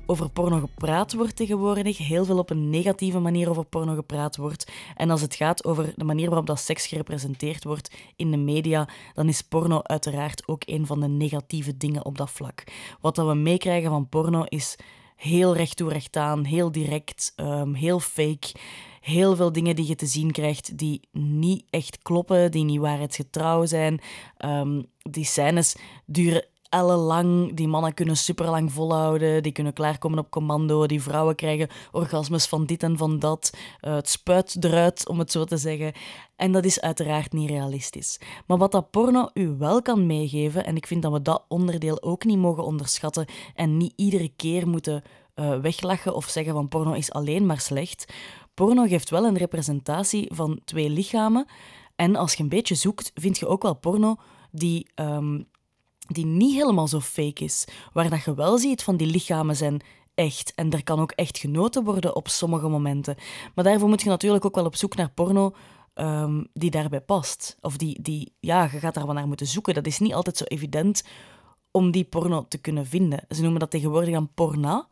over 0.10 0.30
porno 0.30 0.60
gepraat 0.60 1.14
wordt 1.14 1.36
tegenwoordig, 1.36 1.98
heel 1.98 2.26
veel 2.26 2.38
op 2.38 2.50
een 2.50 2.70
negatieve 2.70 3.20
manier 3.20 3.50
over 3.50 3.66
porno 3.66 3.96
gepraat 3.96 4.36
wordt. 4.36 4.72
En 4.96 5.10
als 5.10 5.22
het 5.22 5.36
gaat 5.36 5.66
over 5.66 5.94
de 5.96 6.04
manier 6.04 6.28
waarop 6.28 6.48
dat 6.48 6.60
seks 6.60 6.88
gerepresenteerd 6.88 7.64
wordt 7.64 7.96
in 8.16 8.32
de 8.32 8.38
media, 8.38 8.88
dan 9.14 9.28
is 9.28 9.42
porno 9.42 9.80
uiteraard 9.84 10.48
ook 10.48 10.62
een 10.66 10.86
van 10.86 11.00
de 11.00 11.08
negatieve 11.08 11.78
dingen 11.78 12.06
op 12.06 12.18
dat 12.18 12.32
vlak. 12.32 12.64
Wat 13.02 13.16
dat 13.16 13.28
we 13.28 13.34
meekrijgen 13.34 13.90
van 13.90 14.10
porno 14.10 14.44
is 14.44 14.76
heel 15.16 15.56
recht 15.56 15.78
toe 15.78 15.90
recht 15.90 16.16
aan, 16.16 16.44
heel 16.44 16.72
direct, 16.72 17.34
um, 17.36 17.74
heel 17.74 18.00
fake. 18.00 18.52
Heel 19.02 19.36
veel 19.36 19.52
dingen 19.52 19.76
die 19.76 19.88
je 19.88 19.96
te 19.96 20.06
zien 20.06 20.32
krijgt 20.32 20.78
die 20.78 21.08
niet 21.12 21.64
echt 21.70 21.98
kloppen, 22.02 22.52
die 22.52 22.64
niet 22.64 22.80
waarheidsgetrouw 22.80 23.66
zijn. 23.66 24.02
Um, 24.46 24.86
die 24.98 25.26
scènes 25.26 25.76
duren 26.06 26.46
ellenlang. 26.70 27.54
Die 27.54 27.68
mannen 27.68 27.94
kunnen 27.94 28.18
superlang 28.18 28.72
volhouden. 28.72 29.44
Die 29.44 29.52
kunnen 29.52 29.74
klaarkomen 29.74 30.20
op 30.20 30.30
commando. 30.30 30.86
Die 30.86 31.02
vrouwen 31.02 31.36
krijgen 31.36 31.70
orgasmes 31.92 32.46
van 32.46 32.66
dit 32.66 32.84
en 32.84 32.98
van 32.98 33.20
dat. 33.20 33.58
Uh, 33.82 33.94
het 33.94 34.10
spuit 34.10 34.64
eruit, 34.64 35.08
om 35.08 35.20
het 35.20 35.32
zo 35.32 35.44
te 35.44 35.58
zeggen. 35.58 35.94
En 36.36 36.52
dat 36.52 36.66
is 36.66 36.82
uiteraard 36.82 37.32
niet 37.32 37.50
realistisch. 37.50 38.20
Maar 38.46 38.58
wat 38.58 38.72
dat 38.72 38.92
porno 38.92 39.30
u 39.34 39.56
wel 39.58 39.82
kan 39.82 40.06
meegeven, 40.06 40.66
en 40.66 40.76
ik 40.76 40.88
vind 40.88 41.02
dat 41.02 41.12
we 41.12 41.22
dat 41.22 41.46
onderdeel 41.48 42.02
ook 42.02 42.24
niet 42.24 42.38
mogen 42.38 42.64
onderschatten 42.64 43.26
en 43.56 43.78
niet 43.78 43.94
iedere 43.96 44.32
keer 44.36 44.68
moeten 44.68 45.04
uh, 45.36 45.60
weglachen 45.60 46.16
of 46.16 46.26
zeggen 46.26 46.54
van 46.54 46.68
porno 46.68 46.94
is 46.94 47.12
alleen 47.12 47.46
maar 47.46 47.60
slecht. 47.60 48.14
Porno 48.54 48.88
geeft 48.88 49.10
wel 49.10 49.26
een 49.26 49.38
representatie 49.38 50.30
van 50.34 50.60
twee 50.66 50.90
lichamen. 50.90 51.46
En 51.96 52.16
als 52.16 52.34
je 52.34 52.44
een 52.44 52.50
beetje 52.50 52.76
zoekt, 52.76 53.12
vind 53.16 53.38
je 53.38 53.48
ook 53.48 53.62
wel 53.62 53.76
porno 53.76 54.16
die 54.52 54.88
um, 54.96 55.48
die 56.10 56.26
niet 56.26 56.54
helemaal 56.54 56.88
zo 56.88 57.00
fake 57.00 57.44
is. 57.44 57.66
Waar 57.94 58.10
dat 58.10 58.24
je 58.24 58.34
wel 58.34 58.58
ziet 58.58 58.84
van 58.84 58.98
die 58.98 59.08
lichamen 59.08 59.56
zijn 59.56 59.82
echt. 60.16 60.54
En 60.56 60.72
er 60.72 60.84
kan 60.84 61.00
ook 61.00 61.12
echt 61.12 61.38
genoten 61.38 61.84
worden 61.84 62.16
op 62.16 62.28
sommige 62.28 62.68
momenten. 62.68 63.16
Maar 63.56 63.64
daarvoor 63.64 63.90
moet 63.90 64.02
je 64.02 64.10
natuurlijk 64.10 64.46
ook 64.46 64.56
wel 64.56 64.66
op 64.66 64.76
zoek 64.76 64.96
naar 64.96 65.10
porno 65.10 65.56
um, 65.96 66.48
die 66.54 66.72
daarbij 66.72 67.02
past. 67.02 67.58
Of 67.62 67.78
die, 67.78 68.02
die, 68.02 68.34
ja, 68.40 68.64
je 68.72 68.80
gaat 68.80 68.94
daar 68.94 69.06
wel 69.06 69.16
naar 69.16 69.28
moeten 69.28 69.48
zoeken. 69.48 69.74
Dat 69.74 69.88
is 69.88 70.00
niet 70.00 70.14
altijd 70.14 70.38
zo 70.38 70.44
evident 70.44 71.04
om 71.72 71.92
die 71.92 72.04
porno 72.04 72.46
te 72.48 72.58
kunnen 72.58 72.86
vinden. 72.86 73.26
Ze 73.30 73.42
noemen 73.42 73.60
dat 73.60 73.72
tegenwoordig 73.72 74.16
aan 74.16 74.34
porna. 74.34 74.88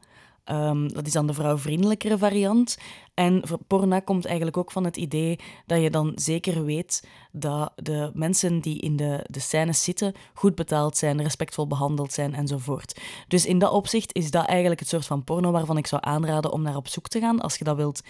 Ehm, 0.47 0.87
dat 0.87 1.05
is 1.05 1.13
dan 1.13 1.27
de 1.27 1.33
vrouwvriendelijkere 1.33 2.17
variant. 2.17 2.77
En 3.13 3.43
porna 3.67 3.99
komt 3.99 4.25
eigenlijk 4.25 4.57
ook 4.57 4.71
van 4.71 4.83
het 4.83 4.97
idee 4.97 5.39
dat 5.65 5.81
je 5.81 5.89
dan 5.89 6.11
zeker 6.15 6.65
weet 6.65 7.07
dat 7.31 7.71
de 7.75 8.11
mensen 8.13 8.59
die 8.59 8.79
in 8.79 8.95
de, 8.95 9.25
de 9.29 9.39
scènes 9.39 9.83
zitten 9.83 10.13
goed 10.33 10.55
betaald 10.55 10.97
zijn, 10.97 11.21
respectvol 11.21 11.67
behandeld 11.67 12.13
zijn 12.13 12.33
enzovoort. 12.33 12.99
Dus 13.27 13.45
in 13.45 13.59
dat 13.59 13.71
opzicht 13.71 14.13
is 14.13 14.31
dat 14.31 14.45
eigenlijk 14.45 14.79
het 14.79 14.89
soort 14.89 15.05
van 15.05 15.23
porno 15.23 15.51
waarvan 15.51 15.77
ik 15.77 15.87
zou 15.87 16.01
aanraden 16.05 16.51
om 16.51 16.61
naar 16.61 16.75
op 16.75 16.87
zoek 16.87 17.07
te 17.07 17.19
gaan 17.19 17.39
als 17.39 17.57
je 17.57 17.63
dat 17.63 17.75
wilt 17.75 18.01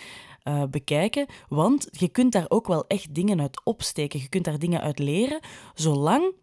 uh, 0.43 0.63
bekijken. 0.69 1.25
Want 1.49 1.87
je 1.91 2.07
kunt 2.07 2.31
daar 2.31 2.45
ook 2.47 2.67
wel 2.67 2.87
echt 2.87 3.15
dingen 3.15 3.41
uit 3.41 3.61
opsteken. 3.63 4.19
Je 4.19 4.29
kunt 4.29 4.45
daar 4.45 4.59
dingen 4.59 4.81
uit 4.81 4.99
leren, 4.99 5.39
zolang 5.73 6.33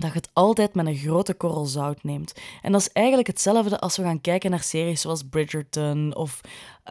dat 0.00 0.12
je 0.12 0.16
het 0.16 0.30
altijd 0.32 0.74
met 0.74 0.86
een 0.86 0.96
grote 0.96 1.34
korrel 1.34 1.64
zout 1.64 2.02
neemt. 2.02 2.34
En 2.62 2.72
dat 2.72 2.80
is 2.80 2.92
eigenlijk 2.92 3.26
hetzelfde 3.26 3.80
als 3.80 3.96
we 3.96 4.02
gaan 4.02 4.20
kijken 4.20 4.50
naar 4.50 4.62
series 4.62 5.00
zoals 5.00 5.22
Bridgerton 5.22 6.14
of 6.14 6.40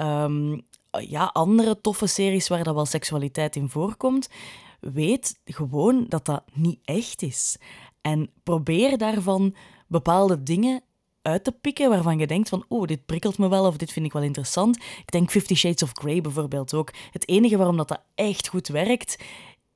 um, 0.02 0.66
ja, 1.00 1.30
andere 1.34 1.82
toffe 1.82 2.08
series 2.08 2.48
waar 2.48 2.64
dat 2.64 2.76
wel 2.76 2.86
seksualiteit 2.86 3.56
in 3.56 3.70
voorkomt. 3.70 4.30
Weet 4.80 5.40
gewoon 5.46 6.06
dat 6.08 6.26
dat 6.26 6.44
niet 6.54 6.80
echt 6.84 7.22
is. 7.22 7.58
En 8.02 8.30
probeer 8.44 8.98
daarvan 8.98 9.56
bepaalde 9.88 10.44
dingen 10.44 10.82
uit 11.22 11.44
te 11.44 11.52
pikken 11.52 11.90
waarvan 11.90 12.20
je 12.20 12.28
denkt 12.28 12.50
van, 12.50 12.66
oh, 12.68 12.86
dit 12.86 13.06
prikkelt 13.06 13.38
me 13.38 13.48
wel 13.50 13.66
of 13.66 13.78
dit 13.78 13.92
vind 13.92 14.06
ik 14.06 14.14
wel 14.14 14.22
interessant. 14.22 14.76
Ik 14.76 15.12
denk 15.12 15.32
Fifty 15.32 15.56
Shades 15.56 15.84
of 15.84 15.92
Grey 15.94 16.22
bijvoorbeeld 16.22 16.74
ook. 16.74 16.94
Het 17.12 17.28
enige 17.28 17.58
waarom 17.58 17.78
dat, 17.78 17.88
dat 17.88 18.02
echt 18.16 18.48
goed 18.48 18.68
werkt, 18.68 19.24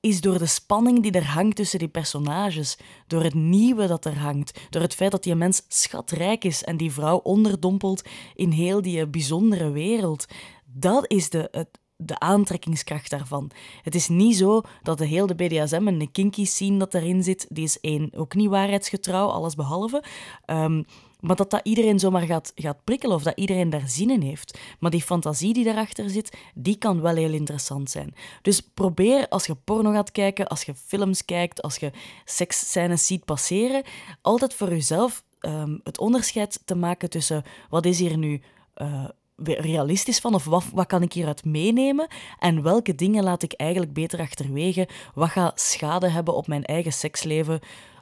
is 0.02 0.22
door 0.22 0.38
de 0.38 0.46
spanning 0.46 1.02
die 1.04 1.12
er 1.12 1.28
hangt 1.28 1.56
tussen 1.56 1.80
die 1.80 1.88
personages, 1.88 2.78
door 3.08 3.24
het 3.24 3.34
nieuwe 3.34 3.88
dat 3.88 4.06
er 4.06 4.18
hangt, 4.18 4.60
door 4.70 4.82
het 4.82 4.96
feit 4.96 5.12
dat 5.12 5.24
die 5.24 5.36
mens 5.36 5.66
schatrijk 5.68 6.44
is 6.44 6.64
en 6.64 6.78
die 6.78 6.92
vrouw 6.92 7.18
onderdompelt 7.18 8.02
in 8.36 8.52
heel 8.52 8.82
die 8.82 9.08
bijzondere 9.08 9.72
wereld. 9.72 10.26
Dat 10.66 11.12
is 11.12 11.30
de, 11.30 11.48
het, 11.52 11.80
de 11.96 12.20
aantrekkingskracht 12.20 13.10
daarvan. 13.10 13.52
Het 13.82 13.96
is 13.96 14.08
niet 14.08 14.36
zo 14.36 14.62
dat 14.84 14.98
de 14.98 15.06
hele 15.06 15.36
BDSM 15.36 15.88
en 15.88 15.98
de 15.98 16.12
kinky 16.12 16.46
scene 16.46 16.78
dat 16.78 16.94
erin 16.94 17.24
zit, 17.24 17.46
die 17.50 17.64
is 17.64 17.80
één, 17.80 18.10
ook 18.16 18.36
niet 18.36 18.50
waarheidsgetrouw, 18.50 19.28
alles 19.28 19.56
behalve. 19.56 20.04
Um, 20.46 20.86
maar 21.22 21.36
dat 21.36 21.50
dat 21.50 21.60
iedereen 21.64 22.00
zomaar 22.00 22.22
gaat, 22.22 22.52
gaat 22.56 22.84
prikkelen 22.84 23.16
of 23.16 23.24
dat 23.24 23.38
iedereen 23.38 23.70
daar 23.70 23.88
zin 23.88 24.10
in 24.10 24.22
heeft. 24.22 24.60
Maar 24.80 24.92
die 24.92 25.02
fantasie 25.02 25.54
die 25.54 25.64
daarachter 25.64 26.10
zit, 26.10 26.38
die 26.56 26.76
kan 26.76 27.02
wel 27.02 27.16
heel 27.16 27.34
interessant 27.34 27.90
zijn. 27.90 28.16
Dus 28.42 28.62
probeer 28.62 29.28
als 29.30 29.46
je 29.46 29.56
porno 29.56 29.92
gaat 29.92 30.12
kijken, 30.12 30.48
als 30.48 30.64
je 30.64 30.76
films 30.76 31.26
kijkt, 31.26 31.62
als 31.62 31.78
je 31.78 31.92
seksscènes 32.26 33.08
ziet 33.08 33.26
passeren, 33.26 33.84
altijd 34.22 34.54
voor 34.54 34.70
jezelf 34.70 35.24
um, 35.40 35.80
het 35.84 36.00
onderscheid 36.00 36.60
te 36.66 36.76
maken 36.76 37.10
tussen 37.10 37.44
wat 37.70 37.86
is 37.86 38.00
hier 38.00 38.18
nu... 38.18 38.42
Uh, 38.78 39.06
realistisch 39.44 40.20
van? 40.20 40.34
Of 40.34 40.46
wat, 40.46 40.64
wat 40.74 40.86
kan 40.86 41.02
ik 41.02 41.14
hieruit 41.14 41.46
meenemen? 41.46 42.08
En 42.40 42.64
welke 42.64 42.96
dingen 42.96 43.24
laat 43.24 43.44
ik 43.44 43.54
eigenlijk 43.54 43.94
beter 43.94 44.20
achterwege? 44.20 44.88
Wat 45.14 45.30
gaat 45.30 45.62
schade 45.62 46.10
hebben 46.10 46.36
op 46.36 46.48
mijn 46.48 46.66
eigen 46.66 46.94
seksleven? 46.94 47.60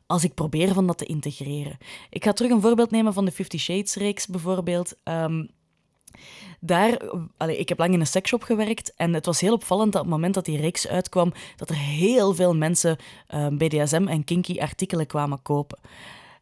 Als 0.10 0.24
ik 0.24 0.34
probeer 0.34 0.74
van 0.74 0.88
dat 0.88 0.98
te 0.98 1.06
integreren. 1.06 1.78
Ik 2.10 2.24
ga 2.24 2.34
terug 2.34 2.52
een 2.52 2.62
voorbeeld 2.62 2.92
nemen 2.92 3.14
van 3.14 3.26
de 3.26 3.32
Fifty 3.32 3.58
Shades-reeks 3.58 4.28
bijvoorbeeld. 4.28 4.96
Um, 5.04 5.50
daar, 6.60 7.02
ik 7.48 7.70
heb 7.70 7.80
lang 7.80 7.94
in 7.94 8.00
een 8.00 8.08
seksshop 8.08 8.44
gewerkt 8.44 8.94
en 8.96 9.14
het 9.14 9.26
was 9.26 9.40
heel 9.40 9.54
opvallend 9.54 9.92
dat 9.92 10.02
op 10.02 10.08
het 10.08 10.16
moment 10.16 10.34
dat 10.34 10.46
die 10.46 10.58
reeks 10.58 10.88
uitkwam, 10.88 11.34
dat 11.56 11.70
er 11.70 11.76
heel 11.76 12.34
veel 12.34 12.56
mensen 12.56 12.98
BDSM 13.52 14.08
en 14.08 14.24
kinky 14.24 14.60
artikelen 14.60 15.08
kwamen 15.08 15.42
kopen. 15.42 15.80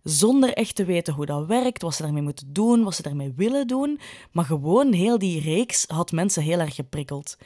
Zonder 0.04 0.54
echt 0.54 0.76
te 0.76 0.86
weten 0.86 1.14
hoe 1.14 1.26
dat 1.26 1.46
werkt, 1.46 1.82
wat 1.82 1.96
ze 1.96 2.02
daarmee 2.02 2.22
moeten 2.22 2.54
doen, 2.54 2.84
wat 2.84 2.96
ze 2.96 3.02
daarmee 3.02 3.34
willen 3.36 3.68
doen. 3.68 4.00
Maar 4.32 4.46
gewoon 4.46 4.94
heel 4.94 5.20
die 5.20 5.42
reeks 5.42 5.86
had 5.88 6.12
mensen 6.12 6.44
heel 6.44 6.60
erg 6.60 6.76
geprikkeld. 6.76 7.38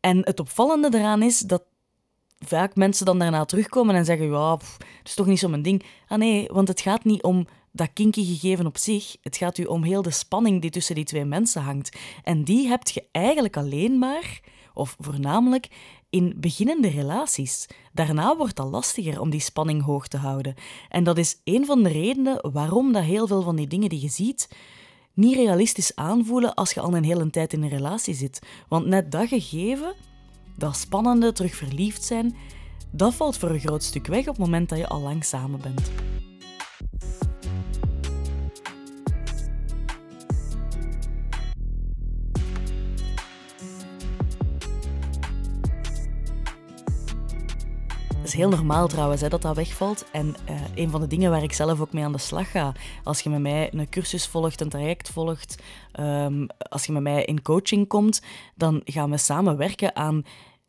En 0.00 0.18
het 0.24 0.40
opvallende 0.40 0.98
eraan 0.98 1.22
is 1.22 1.38
dat 1.38 1.62
vaak 2.38 2.76
mensen 2.76 3.06
dan 3.06 3.18
daarna 3.18 3.44
terugkomen 3.44 3.94
en 3.94 4.04
zeggen: 4.04 4.26
Ja, 4.30 4.52
het 4.52 4.86
is 5.04 5.14
toch 5.14 5.26
niet 5.26 5.38
zo 5.38 5.48
mijn 5.48 5.62
ding. 5.62 5.84
Ah 6.08 6.18
nee, 6.18 6.48
want 6.52 6.68
het 6.68 6.80
gaat 6.80 7.04
niet 7.04 7.22
om 7.22 7.46
dat 7.72 7.92
kinky 7.92 8.24
gegeven 8.24 8.66
op 8.66 8.76
zich. 8.76 9.16
Het 9.22 9.36
gaat 9.36 9.58
u 9.58 9.64
om 9.64 9.82
heel 9.82 10.02
de 10.02 10.10
spanning 10.10 10.60
die 10.60 10.70
tussen 10.70 10.94
die 10.94 11.04
twee 11.04 11.24
mensen 11.24 11.62
hangt. 11.62 11.98
En 12.22 12.44
die 12.44 12.68
heb 12.68 12.88
je 12.88 13.04
eigenlijk 13.12 13.56
alleen 13.56 13.98
maar, 13.98 14.40
of 14.74 14.96
voornamelijk, 14.98 15.68
in 16.10 16.34
beginnende 16.36 16.88
relaties. 16.88 17.66
Daarna 17.92 18.36
wordt 18.36 18.56
dat 18.56 18.70
lastiger 18.70 19.20
om 19.20 19.30
die 19.30 19.40
spanning 19.40 19.84
hoog 19.84 20.08
te 20.08 20.16
houden. 20.16 20.54
En 20.88 21.04
dat 21.04 21.18
is 21.18 21.40
een 21.44 21.66
van 21.66 21.82
de 21.82 21.88
redenen 21.88 22.50
waarom 22.52 22.92
dat 22.92 23.02
heel 23.02 23.26
veel 23.26 23.42
van 23.42 23.56
die 23.56 23.66
dingen 23.66 23.88
die 23.88 24.00
je 24.00 24.08
ziet 24.08 24.48
niet 25.18 25.36
realistisch 25.36 25.96
aanvoelen 25.96 26.54
als 26.54 26.72
je 26.72 26.80
al 26.80 26.96
een 26.96 27.04
hele 27.04 27.30
tijd 27.30 27.52
in 27.52 27.62
een 27.62 27.68
relatie 27.68 28.14
zit. 28.14 28.38
Want 28.68 28.86
net 28.86 29.12
dat 29.12 29.28
gegeven 29.28 29.94
dat 30.58 30.76
spannende, 30.76 31.32
terug 31.32 31.54
verliefd 31.54 32.02
zijn, 32.02 32.36
dat 32.90 33.14
valt 33.14 33.36
voor 33.36 33.50
een 33.50 33.60
groot 33.60 33.82
stuk 33.82 34.06
weg 34.06 34.20
op 34.20 34.26
het 34.26 34.38
moment 34.38 34.68
dat 34.68 34.78
je 34.78 34.88
al 34.88 35.00
lang 35.00 35.24
samen 35.24 35.60
bent. 35.60 35.90
Heel 48.38 48.48
normaal 48.48 48.88
trouwens 48.88 49.20
hè, 49.20 49.28
dat 49.28 49.42
dat 49.42 49.56
wegvalt. 49.56 50.04
En 50.12 50.34
uh, 50.50 50.60
een 50.74 50.90
van 50.90 51.00
de 51.00 51.06
dingen 51.06 51.30
waar 51.30 51.42
ik 51.42 51.52
zelf 51.52 51.80
ook 51.80 51.92
mee 51.92 52.04
aan 52.04 52.12
de 52.12 52.18
slag 52.18 52.50
ga, 52.50 52.72
als 53.04 53.20
je 53.20 53.30
met 53.30 53.40
mij 53.40 53.74
een 53.74 53.88
cursus 53.88 54.26
volgt, 54.26 54.60
een 54.60 54.68
traject 54.68 55.10
volgt, 55.10 55.62
um, 56.00 56.46
als 56.58 56.86
je 56.86 56.92
met 56.92 57.02
mij 57.02 57.24
in 57.24 57.42
coaching 57.42 57.88
komt, 57.88 58.22
dan 58.54 58.80
gaan 58.84 59.10
we 59.10 59.16
samen 59.16 59.56
werken 59.56 59.96
aan 59.96 60.22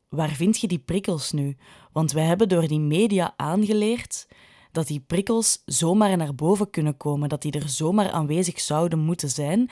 waar 0.07 0.29
vind 0.29 0.59
je 0.59 0.67
die 0.67 0.79
prikkels 0.79 1.31
nu? 1.31 1.57
Want 1.91 2.11
wij 2.11 2.23
hebben 2.23 2.49
door 2.49 2.67
die 2.67 2.79
media 2.79 3.33
aangeleerd 3.35 4.27
dat 4.71 4.87
die 4.87 5.03
prikkels 5.07 5.61
zomaar 5.65 6.17
naar 6.17 6.35
boven 6.35 6.69
kunnen 6.69 6.97
komen, 6.97 7.29
dat 7.29 7.41
die 7.41 7.51
er 7.51 7.69
zomaar 7.69 8.11
aanwezig 8.11 8.59
zouden 8.59 8.99
moeten 8.99 9.29
zijn. 9.29 9.69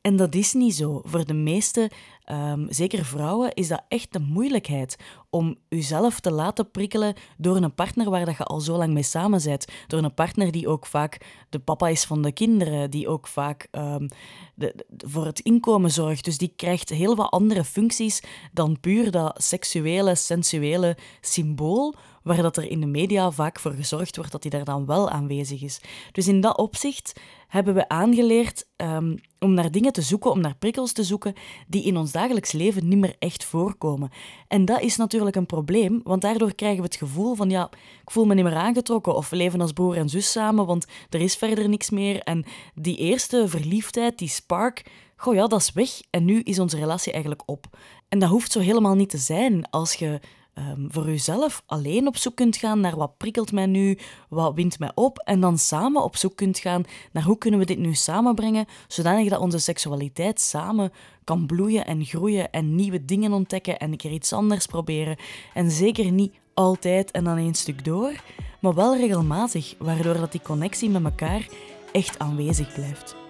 En 0.00 0.16
dat 0.16 0.34
is 0.34 0.52
niet 0.52 0.74
zo. 0.74 1.00
Voor 1.04 1.24
de 1.24 1.34
meeste, 1.34 1.90
um, 2.32 2.66
zeker 2.70 3.04
vrouwen, 3.04 3.54
is 3.54 3.68
dat 3.68 3.82
echt 3.88 4.12
de 4.12 4.18
moeilijkheid 4.18 4.96
om 5.34 5.56
jezelf 5.68 6.20
te 6.20 6.30
laten 6.30 6.70
prikkelen 6.70 7.14
door 7.36 7.56
een 7.56 7.74
partner 7.74 8.10
waar 8.10 8.24
dat 8.24 8.36
je 8.36 8.44
al 8.44 8.60
zo 8.60 8.76
lang 8.76 8.92
mee 8.92 9.02
samen 9.02 9.42
bent. 9.44 9.64
Door 9.86 10.02
een 10.02 10.14
partner 10.14 10.52
die 10.52 10.68
ook 10.68 10.86
vaak 10.86 11.20
de 11.48 11.58
papa 11.58 11.88
is 11.88 12.04
van 12.04 12.22
de 12.22 12.32
kinderen, 12.32 12.90
die 12.90 13.08
ook 13.08 13.26
vaak 13.26 13.68
um, 13.72 14.08
de, 14.54 14.84
voor 14.96 15.26
het 15.26 15.40
inkomen 15.40 15.90
zorgt. 15.90 16.24
Dus 16.24 16.38
die 16.38 16.52
krijgt 16.56 16.88
heel 16.88 17.16
wat 17.16 17.30
andere 17.30 17.64
functies 17.64 18.22
dan 18.52 18.80
puur 18.80 19.10
dat 19.10 19.42
seksuele, 19.42 20.14
sensuele 20.14 20.96
symbool 21.20 21.94
waar 22.24 22.42
dat 22.42 22.56
er 22.56 22.70
in 22.70 22.80
de 22.80 22.86
media 22.86 23.30
vaak 23.30 23.60
voor 23.60 23.72
gezorgd 23.72 24.16
wordt 24.16 24.32
dat 24.32 24.42
hij 24.42 24.50
daar 24.50 24.64
dan 24.64 24.86
wel 24.86 25.10
aanwezig 25.10 25.62
is. 25.62 25.80
Dus 26.12 26.28
in 26.28 26.40
dat 26.40 26.56
opzicht 26.56 27.20
hebben 27.48 27.74
we 27.74 27.88
aangeleerd 27.88 28.66
um, 28.76 29.14
om 29.38 29.54
naar 29.54 29.70
dingen 29.70 29.92
te 29.92 30.02
zoeken, 30.02 30.30
om 30.30 30.40
naar 30.40 30.56
prikkels 30.56 30.92
te 30.92 31.04
zoeken 31.04 31.34
die 31.68 31.84
in 31.84 31.96
ons 31.96 32.12
dagelijks 32.12 32.52
leven 32.52 32.88
niet 32.88 32.98
meer 32.98 33.16
echt 33.18 33.44
voorkomen. 33.44 34.10
En 34.48 34.64
dat 34.64 34.80
is 34.80 34.96
natuurlijk 34.96 35.23
een 35.32 35.46
probleem, 35.46 36.00
want 36.04 36.22
daardoor 36.22 36.54
krijgen 36.54 36.78
we 36.78 36.84
het 36.84 36.96
gevoel 36.96 37.34
van 37.34 37.50
ja, 37.50 37.70
ik 38.02 38.10
voel 38.10 38.24
me 38.24 38.34
niet 38.34 38.44
meer 38.44 38.54
aangetrokken 38.54 39.14
of 39.14 39.30
we 39.30 39.36
leven 39.36 39.60
als 39.60 39.72
broer 39.72 39.96
en 39.96 40.08
zus 40.08 40.30
samen, 40.30 40.66
want 40.66 40.86
er 41.10 41.20
is 41.20 41.36
verder 41.36 41.68
niks 41.68 41.90
meer. 41.90 42.20
En 42.22 42.44
die 42.74 42.96
eerste 42.96 43.48
verliefdheid, 43.48 44.18
die 44.18 44.28
spark, 44.28 44.90
goh 45.16 45.34
ja, 45.34 45.46
dat 45.46 45.60
is 45.60 45.72
weg 45.72 45.90
en 46.10 46.24
nu 46.24 46.40
is 46.40 46.58
onze 46.58 46.78
relatie 46.78 47.12
eigenlijk 47.12 47.42
op. 47.46 47.66
En 48.08 48.18
dat 48.18 48.28
hoeft 48.28 48.52
zo 48.52 48.60
helemaal 48.60 48.94
niet 48.94 49.10
te 49.10 49.18
zijn 49.18 49.70
als 49.70 49.94
je 49.94 50.20
um, 50.54 50.86
voor 50.90 51.06
jezelf 51.06 51.62
alleen 51.66 52.06
op 52.06 52.16
zoek 52.16 52.34
kunt 52.34 52.56
gaan 52.56 52.80
naar 52.80 52.96
wat 52.96 53.16
prikkelt 53.16 53.52
mij 53.52 53.66
nu, 53.66 53.98
wat 54.28 54.54
wint 54.54 54.78
mij 54.78 54.90
op, 54.94 55.18
en 55.18 55.40
dan 55.40 55.58
samen 55.58 56.02
op 56.02 56.16
zoek 56.16 56.36
kunt 56.36 56.58
gaan 56.58 56.84
naar 57.12 57.22
hoe 57.22 57.38
kunnen 57.38 57.60
we 57.60 57.66
dit 57.66 57.78
nu 57.78 57.94
samenbrengen, 57.94 58.66
zodanig 58.88 59.28
dat 59.28 59.40
onze 59.40 59.58
seksualiteit 59.58 60.40
samen 60.40 60.92
kan 61.24 61.46
bloeien 61.46 61.86
en 61.86 62.04
groeien 62.04 62.50
en 62.50 62.74
nieuwe 62.74 63.04
dingen 63.04 63.32
ontdekken 63.32 63.78
en 63.78 63.90
een 63.90 63.96
keer 63.96 64.12
iets 64.12 64.32
anders 64.32 64.66
proberen. 64.66 65.16
En 65.54 65.70
zeker 65.70 66.10
niet 66.10 66.34
altijd 66.54 67.10
en 67.10 67.24
dan 67.24 67.36
één 67.36 67.54
stuk 67.54 67.84
door, 67.84 68.12
maar 68.60 68.74
wel 68.74 68.96
regelmatig, 68.96 69.74
waardoor 69.78 70.14
dat 70.14 70.32
die 70.32 70.42
connectie 70.42 70.90
met 70.90 71.04
elkaar 71.04 71.48
echt 71.92 72.18
aanwezig 72.18 72.74
blijft. 72.74 73.23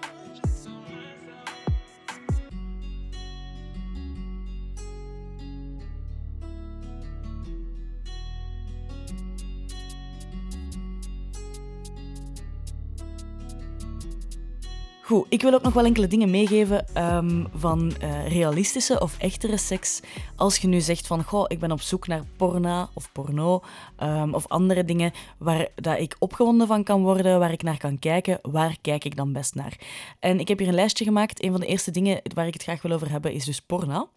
Goed, 15.05 15.25
ik 15.29 15.41
wil 15.41 15.53
ook 15.53 15.61
nog 15.61 15.73
wel 15.73 15.85
enkele 15.85 16.07
dingen 16.07 16.29
meegeven 16.29 16.85
um, 17.15 17.47
van 17.55 17.93
uh, 18.03 18.27
realistische 18.27 18.99
of 18.99 19.17
echtere 19.17 19.57
seks. 19.57 19.99
Als 20.35 20.57
je 20.57 20.67
nu 20.67 20.81
zegt 20.81 21.07
van, 21.07 21.23
goh, 21.23 21.45
ik 21.47 21.59
ben 21.59 21.71
op 21.71 21.81
zoek 21.81 22.07
naar 22.07 22.23
porno 22.37 22.87
of 22.93 23.11
porno 23.11 23.61
um, 24.03 24.33
of 24.33 24.47
andere 24.47 24.85
dingen 24.85 25.11
waar 25.37 25.67
dat 25.75 25.99
ik 25.99 26.15
opgewonden 26.19 26.67
van 26.67 26.83
kan 26.83 27.01
worden, 27.01 27.39
waar 27.39 27.51
ik 27.51 27.63
naar 27.63 27.77
kan 27.77 27.99
kijken, 27.99 28.39
waar 28.41 28.77
kijk 28.81 29.03
ik 29.03 29.15
dan 29.15 29.33
best 29.33 29.55
naar? 29.55 29.79
En 30.19 30.39
ik 30.39 30.47
heb 30.47 30.59
hier 30.59 30.67
een 30.67 30.73
lijstje 30.73 31.05
gemaakt. 31.05 31.43
Een 31.43 31.51
van 31.51 31.59
de 31.59 31.67
eerste 31.67 31.91
dingen 31.91 32.21
waar 32.33 32.47
ik 32.47 32.53
het 32.53 32.63
graag 32.63 32.81
wil 32.81 32.91
over 32.91 33.11
hebben 33.11 33.33
is 33.33 33.45
dus 33.45 33.61
porno. 33.61 34.09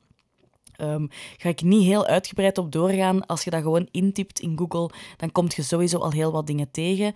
Um, 0.80 1.08
ga 1.36 1.48
ik 1.48 1.62
niet 1.62 1.84
heel 1.84 2.06
uitgebreid 2.06 2.58
op 2.58 2.72
doorgaan. 2.72 3.26
Als 3.26 3.44
je 3.44 3.50
dat 3.50 3.62
gewoon 3.62 3.88
intypt 3.90 4.40
in 4.40 4.58
Google, 4.58 4.90
dan 5.16 5.32
kom 5.32 5.46
je 5.48 5.62
sowieso 5.62 5.98
al 5.98 6.10
heel 6.10 6.32
wat 6.32 6.46
dingen 6.46 6.70
tegen. 6.70 7.14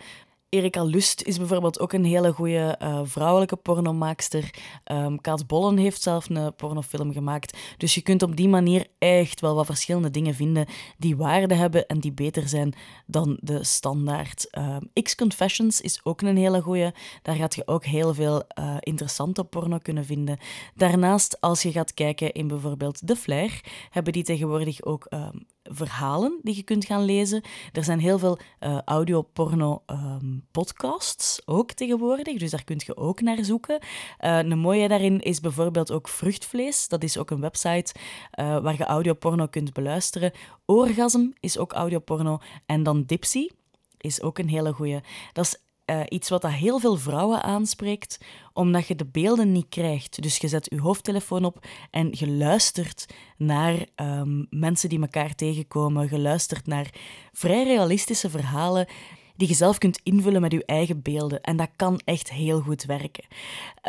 Erika 0.53 0.83
Lust 0.83 1.21
is 1.21 1.37
bijvoorbeeld 1.37 1.79
ook 1.79 1.93
een 1.93 2.05
hele 2.05 2.31
goede 2.31 2.79
uh, 2.81 2.99
vrouwelijke 3.03 3.55
pornomaakster. 3.55 4.53
Um, 4.91 5.21
Kaat 5.21 5.47
Bollen 5.47 5.77
heeft 5.77 6.01
zelf 6.01 6.29
een 6.29 6.55
pornofilm 6.55 7.13
gemaakt. 7.13 7.57
Dus 7.77 7.95
je 7.95 8.01
kunt 8.01 8.23
op 8.23 8.35
die 8.35 8.47
manier 8.47 8.87
echt 8.97 9.41
wel 9.41 9.55
wat 9.55 9.65
verschillende 9.65 10.09
dingen 10.09 10.33
vinden 10.33 10.65
die 10.97 11.17
waarde 11.17 11.53
hebben 11.53 11.87
en 11.87 11.99
die 11.99 12.11
beter 12.11 12.47
zijn 12.47 12.73
dan 13.05 13.37
de 13.41 13.63
standaard. 13.63 14.57
Um, 14.57 15.03
X-Confessions 15.03 15.81
is 15.81 15.99
ook 16.03 16.21
een 16.21 16.37
hele 16.37 16.61
goede. 16.61 16.93
Daar 17.21 17.35
gaat 17.35 17.55
je 17.55 17.67
ook 17.67 17.85
heel 17.85 18.13
veel 18.13 18.43
uh, 18.59 18.75
interessante 18.79 19.43
porno 19.43 19.77
kunnen 19.77 20.05
vinden. 20.05 20.37
Daarnaast, 20.75 21.41
als 21.41 21.61
je 21.61 21.71
gaat 21.71 21.93
kijken 21.93 22.31
in 22.31 22.47
bijvoorbeeld 22.47 23.07
The 23.07 23.15
Flair, 23.15 23.61
hebben 23.89 24.13
die 24.13 24.23
tegenwoordig 24.23 24.83
ook 24.83 25.07
um, 25.09 25.45
verhalen 25.63 26.39
die 26.41 26.55
je 26.55 26.63
kunt 26.63 26.85
gaan 26.85 27.03
lezen. 27.03 27.41
Er 27.71 27.83
zijn 27.83 27.99
heel 27.99 28.19
veel 28.19 28.39
uh, 28.59 28.77
audio-porno-podcasts 28.85 31.37
um, 31.37 31.43
ook 31.55 31.71
tegenwoordig, 31.71 32.37
dus 32.37 32.51
daar 32.51 32.63
kun 32.63 32.81
je 32.85 32.97
ook 32.97 33.21
naar 33.21 33.43
zoeken. 33.43 33.79
Uh, 33.81 34.37
een 34.37 34.59
mooie 34.59 34.87
daarin 34.87 35.19
is 35.19 35.39
bijvoorbeeld 35.39 35.91
ook 35.91 36.07
Vruchtvlees. 36.07 36.87
Dat 36.87 37.03
is 37.03 37.17
ook 37.17 37.29
een 37.29 37.41
website 37.41 37.93
uh, 38.39 38.59
waar 38.59 38.77
je 38.77 38.85
audioporno 38.85 39.47
kunt 39.47 39.73
beluisteren. 39.73 40.31
Orgasm 40.65 41.27
is 41.39 41.57
ook 41.57 41.73
audioporno. 41.73 42.39
En 42.65 42.83
dan 42.83 43.03
Dipsy 43.03 43.47
is 43.97 44.21
ook 44.21 44.37
een 44.37 44.49
hele 44.49 44.73
goeie. 44.73 44.99
Dat 45.33 45.45
is 45.45 45.57
uh, 45.85 46.01
iets 46.09 46.29
wat 46.29 46.41
dat 46.41 46.51
heel 46.51 46.79
veel 46.79 46.97
vrouwen 46.97 47.43
aanspreekt, 47.43 48.19
omdat 48.53 48.87
je 48.87 48.95
de 48.95 49.05
beelden 49.05 49.51
niet 49.51 49.69
krijgt. 49.69 50.21
Dus 50.21 50.37
je 50.37 50.47
zet 50.47 50.67
je 50.69 50.81
hoofdtelefoon 50.81 51.45
op 51.45 51.65
en 51.91 52.09
je 52.11 52.27
luistert 52.29 53.05
naar 53.37 53.85
um, 53.95 54.47
mensen 54.49 54.89
die 54.89 55.01
elkaar 55.01 55.35
tegenkomen. 55.35 56.07
Je 56.11 56.19
luistert 56.19 56.67
naar 56.67 56.89
vrij 57.31 57.63
realistische 57.63 58.29
verhalen 58.29 58.87
die 59.35 59.47
je 59.47 59.53
zelf 59.53 59.77
kunt 59.77 59.99
invullen 60.03 60.41
met 60.41 60.51
je 60.51 60.65
eigen 60.65 61.01
beelden. 61.01 61.41
En 61.41 61.57
dat 61.57 61.69
kan 61.75 61.99
echt 62.05 62.31
heel 62.31 62.59
goed 62.59 62.83
werken. 62.85 63.23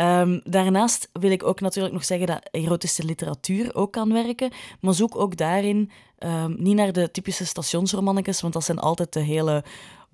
Um, 0.00 0.40
daarnaast 0.44 1.08
wil 1.12 1.30
ik 1.30 1.42
ook 1.42 1.60
natuurlijk 1.60 1.94
nog 1.94 2.04
zeggen 2.04 2.26
dat 2.26 2.48
erotische 2.50 3.04
literatuur 3.04 3.74
ook 3.74 3.92
kan 3.92 4.12
werken. 4.12 4.52
Maar 4.80 4.94
zoek 4.94 5.16
ook 5.16 5.36
daarin 5.36 5.90
um, 6.18 6.54
niet 6.58 6.76
naar 6.76 6.92
de 6.92 7.10
typische 7.10 7.46
stationsromannetjes, 7.46 8.40
want 8.40 8.52
dat 8.52 8.64
zijn 8.64 8.78
altijd 8.78 9.12
de 9.12 9.20
hele 9.20 9.64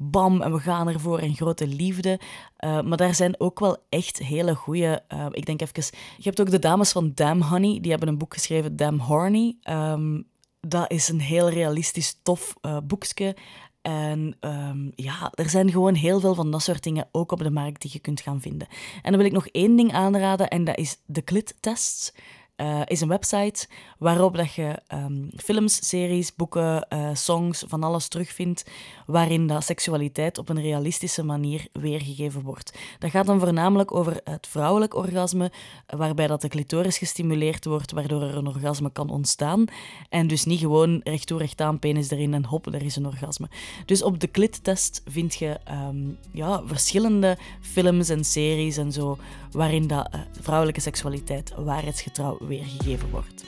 bam 0.03 0.43
en 0.43 0.53
we 0.53 0.59
gaan 0.59 0.89
ervoor 0.89 1.19
en 1.19 1.35
grote 1.35 1.67
liefde. 1.67 2.21
Uh, 2.65 2.81
maar 2.81 2.97
daar 2.97 3.15
zijn 3.15 3.41
ook 3.41 3.61
wel 3.61 3.77
echt 3.89 4.19
hele 4.19 4.55
goede. 4.55 5.03
Uh, 5.13 5.27
ik 5.31 5.47
denk 5.47 5.61
even. 5.61 5.85
Je 6.17 6.23
hebt 6.23 6.41
ook 6.41 6.51
de 6.51 6.59
dames 6.59 6.93
van 6.93 7.13
Damn 7.15 7.43
Honey, 7.43 7.81
die 7.81 7.91
hebben 7.91 8.09
een 8.09 8.19
boek 8.19 8.35
geschreven, 8.35 8.77
Damn 8.77 8.99
Horny. 8.99 9.57
Um, 9.71 10.29
dat 10.61 10.91
is 10.91 11.09
een 11.09 11.21
heel 11.21 11.51
realistisch, 11.51 12.19
tof 12.23 12.55
uh, 12.63 12.77
boekje. 12.85 13.37
En 13.83 14.37
um, 14.41 14.93
ja, 14.95 15.33
er 15.35 15.49
zijn 15.49 15.71
gewoon 15.71 15.95
heel 15.95 16.21
veel 16.21 16.35
van 16.35 16.51
dat 16.51 16.63
soort 16.63 16.83
dingen 16.83 17.09
ook 17.13 17.33
op 17.33 17.39
de 17.39 17.51
markt 17.51 17.83
die 17.83 17.91
je 17.93 17.99
kunt 17.99 18.21
gaan 18.21 18.41
vinden. 18.41 18.69
En 19.03 19.11
dan 19.11 19.17
wil 19.17 19.25
ik 19.25 19.33
nog 19.33 19.47
één 19.47 19.77
ding 19.77 19.93
aanraden, 19.93 20.49
en 20.49 20.65
dat 20.65 20.79
is 20.79 21.01
de 21.07 21.25
clit-tests 21.25 22.13
uh, 22.61 22.81
is 22.85 23.01
een 23.01 23.09
website 23.09 23.67
waarop 23.99 24.37
dat 24.37 24.53
je 24.53 24.79
um, 24.95 25.31
films, 25.37 25.89
series, 25.89 26.35
boeken, 26.35 26.87
uh, 26.93 27.09
songs, 27.13 27.65
van 27.67 27.83
alles 27.83 28.09
terugvindt 28.09 28.65
waarin 29.07 29.47
dat 29.47 29.65
seksualiteit 29.65 30.39
op 30.39 30.49
een 30.49 30.61
realistische 30.61 31.25
manier 31.25 31.67
weergegeven 31.73 32.43
wordt. 32.43 32.79
Dat 32.99 33.11
gaat 33.11 33.27
dan 33.27 33.41
voornamelijk 33.41 33.95
over 33.95 34.21
het 34.25 34.47
vrouwelijk 34.47 34.95
orgasme, 34.95 35.53
waarbij 35.87 36.27
dat 36.27 36.41
de 36.41 36.49
clitoris 36.49 36.99
gestimuleerd 36.99 37.65
wordt, 37.65 37.93
waardoor 37.93 38.23
er 38.23 38.37
een 38.37 38.47
orgasme 38.47 38.93
kan 38.93 39.11
ontstaan. 39.11 39.65
En 40.09 40.27
dus 40.27 40.45
niet 40.45 40.61
gewoon 40.61 41.01
recht 41.05 41.27
toe, 41.27 41.39
recht 41.39 41.61
aan, 41.61 41.79
penis 41.79 42.11
erin 42.11 42.35
en 42.35 42.45
hop, 42.45 42.67
er 42.67 42.83
is 42.83 42.97
een 42.97 43.07
orgasme. 43.07 43.49
Dus 43.87 44.03
op 44.03 44.21
de 44.21 44.31
clittest 44.31 45.03
vind 45.07 45.35
je 45.35 45.59
um, 45.89 46.19
ja, 46.33 46.63
verschillende 46.65 47.39
films 47.61 48.09
en 48.09 48.25
series 48.25 48.77
en 48.77 48.93
zo, 48.93 49.19
waarin 49.51 49.87
dat 49.87 50.09
uh, 50.15 50.21
vrouwelijke 50.41 50.81
seksualiteit 50.81 51.53
waarheidsgetrouw 51.57 52.39
weergegeven 52.51 53.11
wordt. 53.11 53.45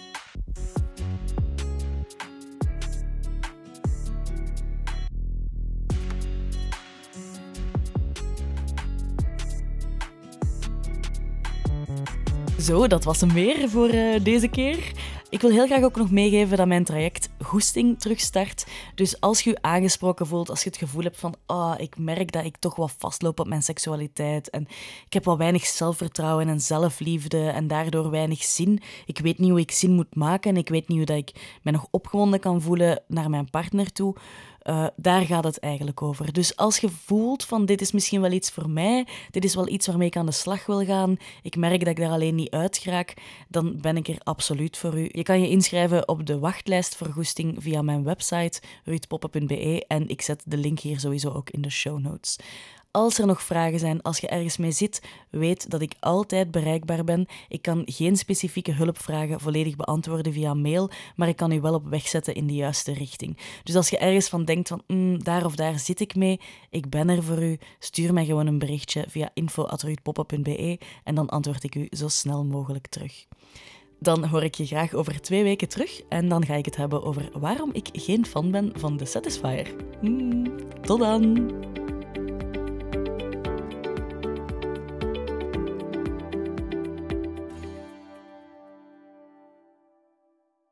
Zo, 12.59 12.87
dat 12.87 13.05
was 13.05 13.21
hem 13.21 13.33
weer 13.33 13.69
voor 13.69 13.95
uh, 13.95 14.25
deze 14.25 14.49
keer. 14.49 14.93
Ik 15.33 15.40
wil 15.40 15.51
heel 15.51 15.66
graag 15.66 15.83
ook 15.83 15.97
nog 15.97 16.11
meegeven 16.11 16.57
dat 16.57 16.66
mijn 16.66 16.85
traject 16.85 17.29
Goesting 17.40 18.01
terugstart. 18.01 18.66
Dus 18.95 19.21
als 19.21 19.42
je 19.42 19.51
je 19.51 19.62
aangesproken 19.62 20.27
voelt, 20.27 20.51
als 20.51 20.62
je 20.62 20.68
het 20.68 20.79
gevoel 20.79 21.03
hebt 21.03 21.18
van 21.18 21.35
oh, 21.47 21.75
ik 21.77 21.99
merk 21.99 22.33
dat 22.33 22.45
ik 22.45 22.57
toch 22.57 22.77
wat 22.77 22.95
vastloop 22.99 23.40
op 23.40 23.49
mijn 23.49 23.62
seksualiteit 23.62 24.51
en 24.51 24.62
ik 25.07 25.12
heb 25.12 25.25
wel 25.25 25.38
weinig 25.38 25.66
zelfvertrouwen 25.66 26.49
en 26.49 26.61
zelfliefde 26.61 27.49
en 27.49 27.66
daardoor 27.66 28.11
weinig 28.11 28.42
zin. 28.42 28.81
Ik 29.07 29.18
weet 29.18 29.38
niet 29.38 29.51
hoe 29.51 29.61
ik 29.61 29.71
zin 29.71 29.90
moet 29.90 30.14
maken 30.14 30.51
en 30.51 30.57
ik 30.57 30.68
weet 30.68 30.88
niet 30.88 30.97
hoe 30.97 31.07
dat 31.07 31.16
ik 31.16 31.59
me 31.62 31.71
nog 31.71 31.87
opgewonden 31.90 32.40
kan 32.40 32.62
voelen 32.62 33.03
naar 33.09 33.31
mijn 33.31 33.51
partner 33.51 33.92
toe. 33.92 34.16
Uh, 34.64 34.87
daar 34.96 35.22
gaat 35.22 35.44
het 35.44 35.59
eigenlijk 35.59 36.03
over. 36.03 36.33
Dus 36.33 36.57
als 36.57 36.79
je 36.79 36.88
voelt 36.88 37.44
van 37.44 37.66
dit 37.66 37.81
is 37.81 37.92
misschien 37.92 38.20
wel 38.20 38.31
iets 38.31 38.51
voor 38.51 38.70
mij, 38.70 39.07
dit 39.31 39.44
is 39.44 39.55
wel 39.55 39.68
iets 39.68 39.87
waarmee 39.87 40.07
ik 40.07 40.16
aan 40.16 40.27
de 40.27 40.33
slag 40.33 40.66
wil 40.66 40.85
gaan, 40.85 41.16
ik 41.42 41.57
merk 41.57 41.79
dat 41.79 41.88
ik 41.88 41.96
daar 41.96 42.11
alleen 42.11 42.35
niet 42.35 42.51
uit 42.51 42.79
geraak, 42.79 43.14
dan 43.48 43.81
ben 43.81 43.96
ik 43.96 44.09
er 44.09 44.18
absoluut 44.22 44.77
voor 44.77 44.98
u. 44.98 45.09
Je 45.12 45.22
kan 45.22 45.40
je 45.40 45.48
inschrijven 45.48 46.09
op 46.09 46.27
de 46.27 46.38
wachtlijst 46.38 46.96
voor 46.96 47.07
goesting 47.07 47.57
via 47.59 47.83
mijn 47.83 48.05
website 48.05 48.61
ruudpoppen.be 48.85 49.85
en 49.87 50.09
ik 50.09 50.22
zet 50.22 50.42
de 50.46 50.57
link 50.57 50.79
hier 50.81 51.01
sowieso 51.01 51.31
ook 51.31 51.51
in 51.51 51.62
de 51.62 51.70
show 51.70 51.98
notes. 51.98 52.38
Als 52.93 53.19
er 53.19 53.27
nog 53.27 53.43
vragen 53.43 53.79
zijn, 53.79 54.03
als 54.03 54.19
je 54.19 54.29
ergens 54.29 54.57
mee 54.57 54.71
zit, 54.71 55.03
weet 55.31 55.71
dat 55.71 55.81
ik 55.81 55.95
altijd 56.01 56.51
bereikbaar 56.51 57.05
ben. 57.05 57.27
Ik 57.49 57.63
kan 57.63 57.83
geen 57.85 58.17
specifieke 58.17 58.73
hulpvragen 58.73 59.41
volledig 59.41 59.77
beantwoorden 59.77 60.33
via 60.33 60.55
mail, 60.55 60.91
maar 61.17 61.29
ik 61.29 61.37
kan 61.37 61.53
u 61.53 61.61
wel 61.61 61.75
op 61.75 61.89
weg 61.89 62.09
zetten 62.09 62.35
in 62.35 62.47
de 62.47 62.55
juiste 62.55 62.93
richting. 62.93 63.39
Dus 63.63 63.77
als 63.77 63.89
je 63.89 63.99
ergens 63.99 64.29
van 64.29 64.45
denkt 64.45 64.69
van 64.69 64.83
mm, 64.87 65.25
daar 65.25 65.45
of 65.45 65.55
daar 65.55 65.79
zit 65.79 66.01
ik 66.01 66.15
mee, 66.15 66.41
ik 66.71 66.91
ben 66.91 67.09
er 67.09 67.23
voor 67.23 67.43
u, 67.43 67.59
stuur 67.79 68.13
mij 68.13 68.25
gewoon 68.25 68.47
een 68.47 68.59
berichtje 68.59 69.05
via 69.09 69.31
info.ruudpoppen.be 69.35 70.79
en 71.05 71.15
dan 71.15 71.29
antwoord 71.29 71.65
ik 71.65 71.75
u 71.75 71.87
zo 71.91 72.09
snel 72.09 72.45
mogelijk 72.45 72.87
terug. 72.87 73.27
Dan 73.99 74.25
hoor 74.25 74.43
ik 74.43 74.55
je 74.55 74.67
graag 74.67 74.95
over 74.95 75.21
twee 75.21 75.43
weken 75.43 75.69
terug 75.69 76.03
en 76.09 76.29
dan 76.29 76.47
ga 76.47 76.55
ik 76.55 76.65
het 76.65 76.77
hebben 76.77 77.03
over 77.03 77.31
waarom 77.39 77.71
ik 77.73 77.89
geen 77.93 78.27
fan 78.27 78.51
ben 78.51 78.73
van 78.75 78.97
de 78.97 79.05
Satisfier. 79.05 79.75
Mm, 80.01 80.57
tot 80.81 80.99
dan! 80.99 81.51